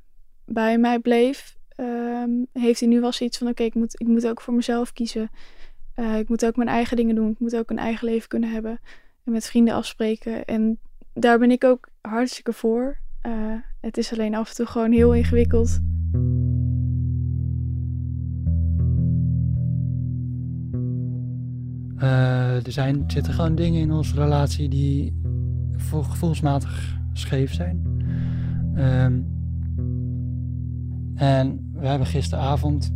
bij 0.44 0.78
mij 0.78 0.98
bleef, 0.98 1.58
um, 1.76 2.46
heeft 2.52 2.80
hij 2.80 2.88
nu 2.88 3.00
wel 3.00 3.12
zoiets 3.12 3.38
van: 3.38 3.48
oké, 3.48 3.62
ik, 3.62 3.74
moet, 3.74 4.00
ik 4.00 4.06
moet 4.06 4.26
ook 4.26 4.40
voor 4.40 4.54
mezelf 4.54 4.92
kiezen. 4.92 5.30
Uh, 5.96 6.18
ik 6.18 6.28
moet 6.28 6.46
ook 6.46 6.56
mijn 6.56 6.68
eigen 6.68 6.96
dingen 6.96 7.14
doen. 7.14 7.30
Ik 7.30 7.38
moet 7.38 7.56
ook 7.56 7.70
een 7.70 7.78
eigen 7.78 8.08
leven 8.08 8.28
kunnen 8.28 8.50
hebben. 8.50 8.80
En 9.24 9.32
met 9.32 9.46
vrienden 9.46 9.74
afspreken. 9.74 10.44
En 10.44 10.78
daar 11.12 11.38
ben 11.38 11.50
ik 11.50 11.64
ook 11.64 11.88
hartstikke 12.00 12.52
voor. 12.52 12.98
Uh, 13.26 13.32
het 13.80 13.96
is 13.96 14.12
alleen 14.12 14.34
af 14.34 14.48
en 14.48 14.54
toe 14.54 14.66
gewoon 14.66 14.92
heel 14.92 15.14
ingewikkeld. 15.14 15.80
Er 22.64 22.72
zijn, 22.72 23.04
zitten 23.06 23.32
gewoon 23.32 23.54
dingen 23.54 23.80
in 23.80 23.92
onze 23.92 24.14
relatie 24.14 24.68
die 24.68 25.14
gevoelsmatig 25.78 26.98
scheef 27.12 27.52
zijn. 27.52 27.86
Um, 28.76 29.26
en 31.14 31.70
we 31.72 31.86
hebben 31.86 32.06
gisteravond 32.06 32.92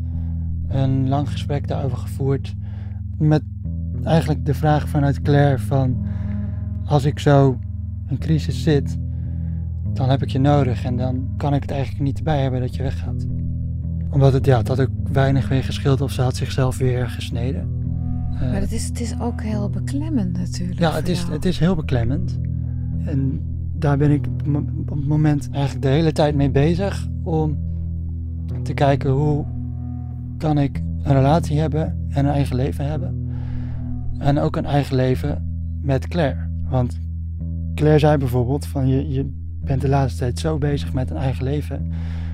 een 0.68 1.08
lang 1.08 1.30
gesprek 1.30 1.68
daarover 1.68 1.98
gevoerd. 1.98 2.54
Met 3.18 3.42
eigenlijk 4.02 4.44
de 4.44 4.54
vraag 4.54 4.88
vanuit 4.88 5.22
Claire 5.22 5.58
van... 5.58 6.06
Als 6.84 7.04
ik 7.04 7.18
zo 7.18 7.58
in 8.08 8.18
crisis 8.18 8.62
zit, 8.62 8.98
dan 9.92 10.10
heb 10.10 10.22
ik 10.22 10.28
je 10.28 10.38
nodig. 10.38 10.84
En 10.84 10.96
dan 10.96 11.28
kan 11.36 11.54
ik 11.54 11.62
het 11.62 11.70
eigenlijk 11.70 12.02
niet 12.02 12.22
bij 12.22 12.42
hebben 12.42 12.60
dat 12.60 12.74
je 12.74 12.82
weggaat. 12.82 13.26
Omdat 14.10 14.32
het, 14.32 14.46
ja, 14.46 14.58
het 14.58 14.68
had 14.68 14.80
ook 14.80 14.90
weinig 15.12 15.48
weer 15.48 15.64
geschild 15.64 16.00
of 16.00 16.12
ze 16.12 16.22
had 16.22 16.36
zichzelf 16.36 16.78
weer 16.78 17.08
gesneden. 17.08 17.80
Maar 18.30 18.60
het 18.60 18.72
is, 18.72 18.84
het 18.84 19.00
is 19.00 19.20
ook 19.20 19.42
heel 19.42 19.70
beklemmend 19.70 20.36
natuurlijk. 20.36 20.78
Ja, 20.78 20.94
het 20.94 21.08
is, 21.08 21.22
het 21.22 21.44
is 21.44 21.58
heel 21.58 21.74
beklemmend. 21.74 22.38
En 23.04 23.40
daar 23.72 23.96
ben 23.96 24.10
ik 24.10 24.26
op 24.86 24.96
het 24.96 25.06
moment 25.06 25.50
eigenlijk 25.50 25.82
de 25.82 25.90
hele 25.90 26.12
tijd 26.12 26.34
mee 26.34 26.50
bezig 26.50 27.08
om 27.22 27.58
te 28.62 28.74
kijken 28.74 29.10
hoe 29.10 29.44
kan 30.38 30.58
ik 30.58 30.82
een 31.02 31.12
relatie 31.12 31.58
hebben 31.58 32.06
en 32.08 32.24
een 32.24 32.32
eigen 32.32 32.56
leven 32.56 32.86
hebben. 32.86 33.20
en 34.18 34.38
ook 34.38 34.56
een 34.56 34.64
eigen 34.64 34.96
leven 34.96 35.42
met 35.82 36.08
Claire. 36.08 36.48
Want 36.68 36.98
Claire 37.74 37.98
zei 37.98 38.16
bijvoorbeeld 38.16 38.66
van 38.66 38.88
je, 38.88 39.08
je 39.08 39.30
bent 39.64 39.80
de 39.80 39.88
laatste 39.88 40.18
tijd 40.18 40.38
zo 40.38 40.58
bezig 40.58 40.92
met 40.92 41.10
een 41.10 41.16
eigen 41.16 41.44
leven 41.44 41.90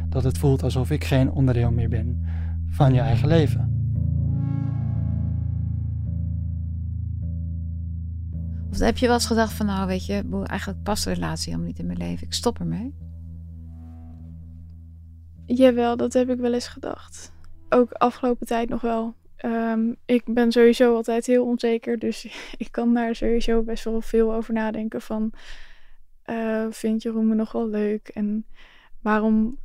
dat 0.09 0.25
het 0.25 0.39
voelt 0.39 0.63
alsof 0.63 0.91
ik 0.91 1.05
geen 1.05 1.31
onderdeel 1.31 1.71
meer 1.71 1.89
ben 1.89 2.25
van 2.67 2.95
je 2.95 3.01
eigen 3.01 3.29
leven. 3.29 3.78
Of 8.71 8.79
heb 8.79 8.99
je 8.99 9.07
wel 9.07 9.15
eens 9.15 9.27
gedacht 9.27 9.53
van 9.53 9.67
nou 9.67 9.87
weet 9.87 10.07
je, 10.07 10.45
eigenlijk 10.45 10.83
past 10.83 11.05
de 11.05 11.13
relatie 11.13 11.47
helemaal 11.47 11.67
niet 11.67 11.79
in 11.79 11.87
mijn 11.87 11.99
leven. 11.99 12.27
Ik 12.27 12.33
stop 12.33 12.59
ermee. 12.59 12.95
Jawel, 15.47 15.97
dat 15.97 16.13
heb 16.13 16.31
ik 16.31 16.39
wel 16.39 16.55
eens 16.55 16.69
gedacht. 16.69 17.33
Ook 17.69 17.93
afgelopen 17.93 18.47
tijd 18.47 18.69
nog 18.69 18.81
wel. 18.81 19.15
Ehm, 19.37 19.93
ik 20.05 20.23
ben 20.25 20.53
sowieso 20.53 20.95
altijd 20.95 21.27
heel 21.27 21.47
onzeker, 21.47 21.99
dus 21.99 22.25
ik 22.57 22.69
kan 22.71 22.95
daar 22.95 23.15
sowieso 23.15 23.63
best 23.63 23.85
wel 23.85 24.01
veel 24.01 24.35
over 24.35 24.55
nadenken 24.55 25.01
van... 25.01 25.33
Uh, 26.27 26.67
vind 26.71 27.03
Jeroen 27.03 27.29
me 27.29 27.35
nog 27.35 27.53
wel 27.53 27.69
leuk? 27.69 28.09
En 28.09 28.47
waarom 29.03 29.59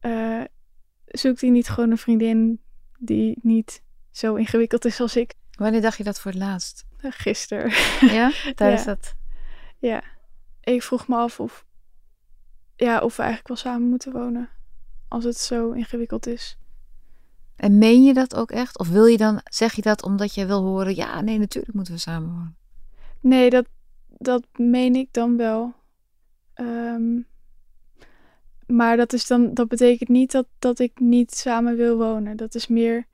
uh, 0.00 0.42
zoekt 1.06 1.40
hij 1.40 1.50
niet 1.50 1.68
gewoon 1.68 1.90
een 1.90 1.98
vriendin 1.98 2.60
die 2.98 3.38
niet 3.42 3.82
zo 4.10 4.34
ingewikkeld 4.34 4.84
is 4.84 5.00
als 5.00 5.16
ik? 5.16 5.34
Wanneer 5.56 5.80
dacht 5.80 5.96
je 5.96 6.04
dat 6.04 6.20
voor 6.20 6.30
het 6.30 6.40
laatst? 6.40 6.84
Gisteren. 7.00 7.70
Ja? 8.00 8.32
Tijdens 8.54 8.84
ja. 8.84 8.94
dat? 8.94 9.14
Ja. 9.78 10.02
Ik 10.60 10.82
vroeg 10.82 11.08
me 11.08 11.16
af 11.16 11.40
of, 11.40 11.64
ja, 12.76 13.00
of 13.00 13.16
we 13.16 13.22
eigenlijk 13.22 13.48
wel 13.48 13.72
samen 13.72 13.88
moeten 13.88 14.12
wonen. 14.12 14.48
Als 15.08 15.24
het 15.24 15.38
zo 15.38 15.70
ingewikkeld 15.70 16.26
is. 16.26 16.58
En 17.56 17.78
meen 17.78 18.04
je 18.04 18.14
dat 18.14 18.34
ook 18.34 18.50
echt? 18.50 18.78
Of 18.78 18.88
wil 18.88 19.06
je 19.06 19.16
dan, 19.16 19.40
zeg 19.44 19.74
je 19.74 19.82
dat 19.82 20.02
omdat 20.02 20.34
je 20.34 20.46
wil 20.46 20.62
horen, 20.62 20.94
ja, 20.94 21.20
nee, 21.20 21.38
natuurlijk 21.38 21.74
moeten 21.74 21.94
we 21.94 22.00
samen 22.00 22.28
wonen? 22.28 22.56
Nee, 23.20 23.50
dat, 23.50 23.66
dat 24.08 24.42
meen 24.56 24.94
ik 24.94 25.08
dan 25.12 25.36
wel. 25.36 25.74
Um, 26.54 27.26
maar 28.66 28.96
dat, 28.96 29.12
is 29.12 29.26
dan, 29.26 29.54
dat 29.54 29.68
betekent 29.68 30.08
niet 30.08 30.32
dat, 30.32 30.46
dat 30.58 30.78
ik 30.78 31.00
niet 31.00 31.34
samen 31.34 31.76
wil 31.76 31.96
wonen. 31.96 32.36
Dat 32.36 32.54
is 32.54 32.66
meer 32.66 33.06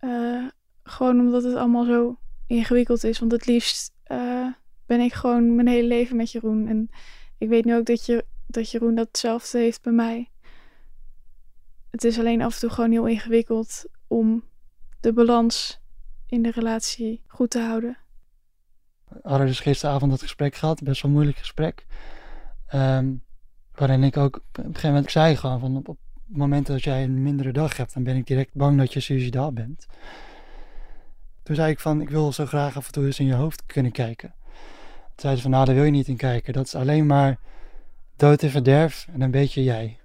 uh, 0.00 0.46
gewoon 0.82 1.20
omdat 1.20 1.42
het 1.42 1.54
allemaal 1.54 1.84
zo 1.84 2.18
ingewikkeld 2.46 3.04
is. 3.04 3.18
Want 3.18 3.32
het 3.32 3.46
liefst 3.46 3.92
uh, 4.06 4.46
ben 4.86 5.00
ik 5.00 5.12
gewoon 5.12 5.54
mijn 5.54 5.68
hele 5.68 5.88
leven 5.88 6.16
met 6.16 6.32
Jeroen. 6.32 6.68
En 6.68 6.90
ik 7.38 7.48
weet 7.48 7.64
nu 7.64 7.76
ook 7.76 7.86
dat, 7.86 8.06
je, 8.06 8.24
dat 8.46 8.70
Jeroen 8.70 8.94
datzelfde 8.94 9.58
heeft 9.58 9.82
bij 9.82 9.92
mij. 9.92 10.30
Het 11.90 12.04
is 12.04 12.18
alleen 12.18 12.42
af 12.42 12.54
en 12.54 12.60
toe 12.60 12.70
gewoon 12.70 12.90
heel 12.90 13.06
ingewikkeld 13.06 13.84
om 14.06 14.44
de 15.00 15.12
balans 15.12 15.80
in 16.26 16.42
de 16.42 16.50
relatie 16.50 17.22
goed 17.26 17.50
te 17.50 17.60
houden. 17.60 17.98
We 19.08 19.18
hadden 19.22 19.46
dus 19.46 19.60
gisteravond 19.60 20.10
dat 20.10 20.22
gesprek 20.22 20.54
gehad, 20.54 20.82
best 20.82 21.02
wel 21.02 21.10
een 21.10 21.16
moeilijk 21.16 21.38
gesprek. 21.38 21.86
Um, 22.74 23.22
waarin 23.74 24.02
ik 24.02 24.16
ook 24.16 24.36
op 24.36 24.56
een 24.56 24.64
gegeven 24.64 24.88
moment 24.88 25.10
zei 25.10 25.36
gewoon 25.36 25.60
van 25.60 25.76
op, 25.76 25.88
op 25.88 25.98
het 26.28 26.36
moment 26.36 26.66
dat 26.66 26.82
jij 26.82 27.04
een 27.04 27.22
mindere 27.22 27.52
dag 27.52 27.76
hebt, 27.76 27.94
dan 27.94 28.02
ben 28.02 28.16
ik 28.16 28.26
direct 28.26 28.54
bang 28.54 28.78
dat 28.78 28.92
je 28.92 29.00
suicidaal 29.00 29.52
bent. 29.52 29.86
Toen 31.42 31.54
zei 31.54 31.70
ik 31.70 31.80
van, 31.80 32.00
ik 32.00 32.10
wil 32.10 32.32
zo 32.32 32.46
graag 32.46 32.76
af 32.76 32.86
en 32.86 32.92
toe 32.92 33.04
eens 33.04 33.18
in 33.18 33.26
je 33.26 33.34
hoofd 33.34 33.66
kunnen 33.66 33.92
kijken. 33.92 34.34
Toen 35.04 35.14
zei 35.16 35.36
ze 35.36 35.42
van, 35.42 35.50
nou 35.50 35.64
daar 35.64 35.74
wil 35.74 35.84
je 35.84 35.90
niet 35.90 36.08
in 36.08 36.16
kijken. 36.16 36.52
Dat 36.52 36.66
is 36.66 36.74
alleen 36.74 37.06
maar 37.06 37.38
dood 38.16 38.42
en 38.42 38.50
verderf 38.50 39.06
en 39.12 39.20
een 39.20 39.30
beetje 39.30 39.62
jij. 39.62 39.98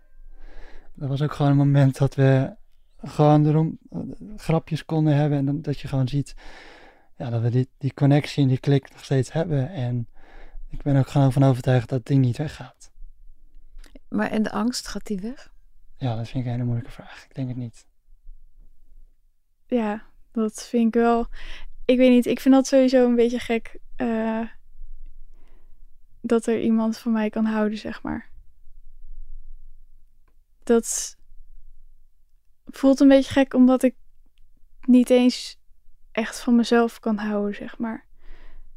Dat 0.93 1.09
was 1.09 1.21
ook 1.21 1.33
gewoon 1.33 1.51
een 1.51 1.57
moment 1.57 1.97
dat 1.97 2.15
we 2.15 2.55
gewoon 3.03 3.45
erom 3.45 3.77
uh, 3.91 3.99
grapjes 4.37 4.85
konden 4.85 5.15
hebben. 5.15 5.47
En 5.47 5.61
dat 5.61 5.79
je 5.79 5.87
gewoon 5.87 6.07
ziet 6.07 6.35
ja, 7.17 7.29
dat 7.29 7.41
we 7.41 7.49
die, 7.49 7.69
die 7.77 7.93
connectie 7.93 8.43
en 8.43 8.49
die 8.49 8.59
klik 8.59 8.91
nog 8.91 9.03
steeds 9.03 9.31
hebben. 9.31 9.69
En 9.69 10.07
ik 10.69 10.81
ben 10.81 10.95
ook 10.95 11.07
gewoon 11.07 11.33
van 11.33 11.43
overtuigd 11.43 11.89
dat 11.89 11.97
het 11.97 12.07
ding 12.07 12.21
niet 12.21 12.37
weggaat. 12.37 12.91
Maar 14.07 14.31
en 14.31 14.43
de 14.43 14.51
angst, 14.51 14.87
gaat 14.87 15.05
die 15.05 15.19
weg? 15.19 15.53
Ja, 15.97 16.15
dat 16.15 16.27
vind 16.27 16.39
ik 16.39 16.45
een 16.45 16.51
hele 16.51 16.63
moeilijke 16.63 16.91
vraag. 16.91 17.25
Ik 17.25 17.35
denk 17.35 17.47
het 17.47 17.57
niet. 17.57 17.85
Ja, 19.67 20.05
dat 20.41 20.67
vind 20.67 20.95
ik 20.95 21.01
wel. 21.01 21.27
Ik 21.85 21.97
weet 21.97 22.11
niet, 22.11 22.25
ik 22.25 22.39
vind 22.39 22.53
dat 22.53 22.67
sowieso 22.67 23.05
een 23.05 23.15
beetje 23.15 23.39
gek. 23.39 23.79
Uh, 23.97 24.41
dat 26.21 26.45
er 26.45 26.61
iemand 26.61 26.97
van 26.97 27.11
mij 27.11 27.29
kan 27.29 27.45
houden, 27.45 27.77
zeg 27.77 28.01
maar. 28.03 28.29
Dat 30.63 31.17
voelt 32.65 32.99
een 32.99 33.07
beetje 33.07 33.31
gek 33.31 33.53
omdat 33.53 33.83
ik 33.83 33.95
niet 34.81 35.09
eens 35.09 35.59
echt 36.11 36.39
van 36.39 36.55
mezelf 36.55 36.99
kan 36.99 37.17
houden, 37.17 37.55
zeg 37.55 37.77
maar. 37.77 38.05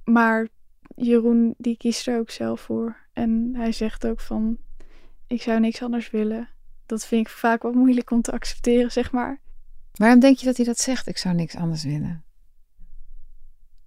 Maar 0.05 0.49
Jeroen, 0.97 1.55
die 1.59 1.77
kiest 1.77 2.07
er 2.07 2.19
ook 2.19 2.31
zelf 2.31 2.61
voor. 2.61 2.97
En 3.13 3.53
hij 3.55 3.73
zegt 3.73 4.07
ook 4.07 4.21
van, 4.21 4.59
ik 5.27 5.43
zou 5.43 5.61
niks 5.61 5.83
anders 5.83 6.11
willen. 6.11 6.49
Dat 6.87 7.07
vind 7.07 7.27
ik 7.27 7.33
vaak 7.33 7.63
wat 7.63 7.75
moeilijk 7.75 8.11
om 8.11 8.23
te 8.23 8.33
accepteren, 8.33 8.93
zeg 8.93 9.13
maar. 9.13 9.41
Waarom 9.99 10.21
denk 10.21 10.37
je 10.37 10.47
dat 10.47 10.57
hij 10.57 10.67
dat 10.67 10.79
zegt? 10.79 11.07
Ik 11.07 11.19
zou 11.19 11.35
niks 11.35 11.57
anders 11.57 11.83
willen. 11.83 12.25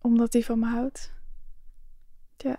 Omdat 0.02 0.34
hij 0.34 0.44
van 0.44 0.60
me 0.60 0.66
houdt. 0.66 1.12
Ja. 2.38 2.58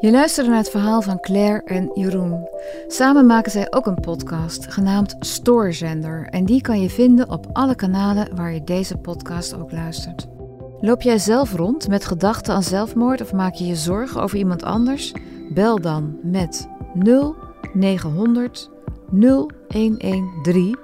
Je 0.00 0.10
luisterde 0.10 0.50
naar 0.50 0.58
het 0.58 0.70
verhaal 0.70 1.02
van 1.02 1.20
Claire 1.20 1.64
en 1.64 1.90
Jeroen. 1.94 2.48
Samen 2.86 3.26
maken 3.26 3.52
zij 3.52 3.72
ook 3.72 3.86
een 3.86 4.00
podcast 4.00 4.72
genaamd 4.72 5.16
Stoorzender. 5.18 6.28
En 6.28 6.44
die 6.44 6.60
kan 6.60 6.80
je 6.80 6.90
vinden 6.90 7.30
op 7.30 7.46
alle 7.52 7.74
kanalen 7.74 8.36
waar 8.36 8.52
je 8.52 8.64
deze 8.64 8.96
podcast 8.96 9.54
ook 9.54 9.72
luistert. 9.72 10.26
Loop 10.80 11.02
jij 11.02 11.18
zelf 11.18 11.52
rond 11.52 11.88
met 11.88 12.04
gedachten 12.04 12.54
aan 12.54 12.62
zelfmoord 12.62 13.20
of 13.20 13.32
maak 13.32 13.54
je 13.54 13.66
je 13.66 13.76
zorgen 13.76 14.22
over 14.22 14.38
iemand 14.38 14.62
anders? 14.62 15.12
Bel 15.50 15.80
dan 15.80 16.18
met 16.22 16.68
0900 16.94 18.70
0113 19.10 20.78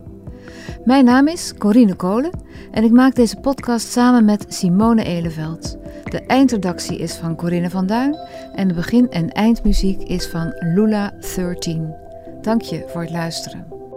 Mijn 0.85 1.05
naam 1.05 1.27
is 1.27 1.53
Corine 1.57 1.95
Kolen 1.95 2.31
en 2.71 2.83
ik 2.83 2.91
maak 2.91 3.15
deze 3.15 3.37
podcast 3.37 3.87
samen 3.87 4.25
met 4.25 4.45
Simone 4.47 5.03
Eleveld. 5.03 5.77
De 6.03 6.21
eindredactie 6.21 6.97
is 6.97 7.15
van 7.15 7.35
Corinne 7.35 7.69
van 7.69 7.85
Duin 7.85 8.17
en 8.55 8.67
de 8.67 8.73
begin- 8.73 9.11
en 9.11 9.31
eindmuziek 9.31 10.01
is 10.01 10.27
van 10.27 10.53
Lula 10.59 11.13
13. 11.35 11.93
Dank 12.41 12.61
je 12.61 12.83
voor 12.87 13.01
het 13.01 13.11
luisteren. 13.11 13.88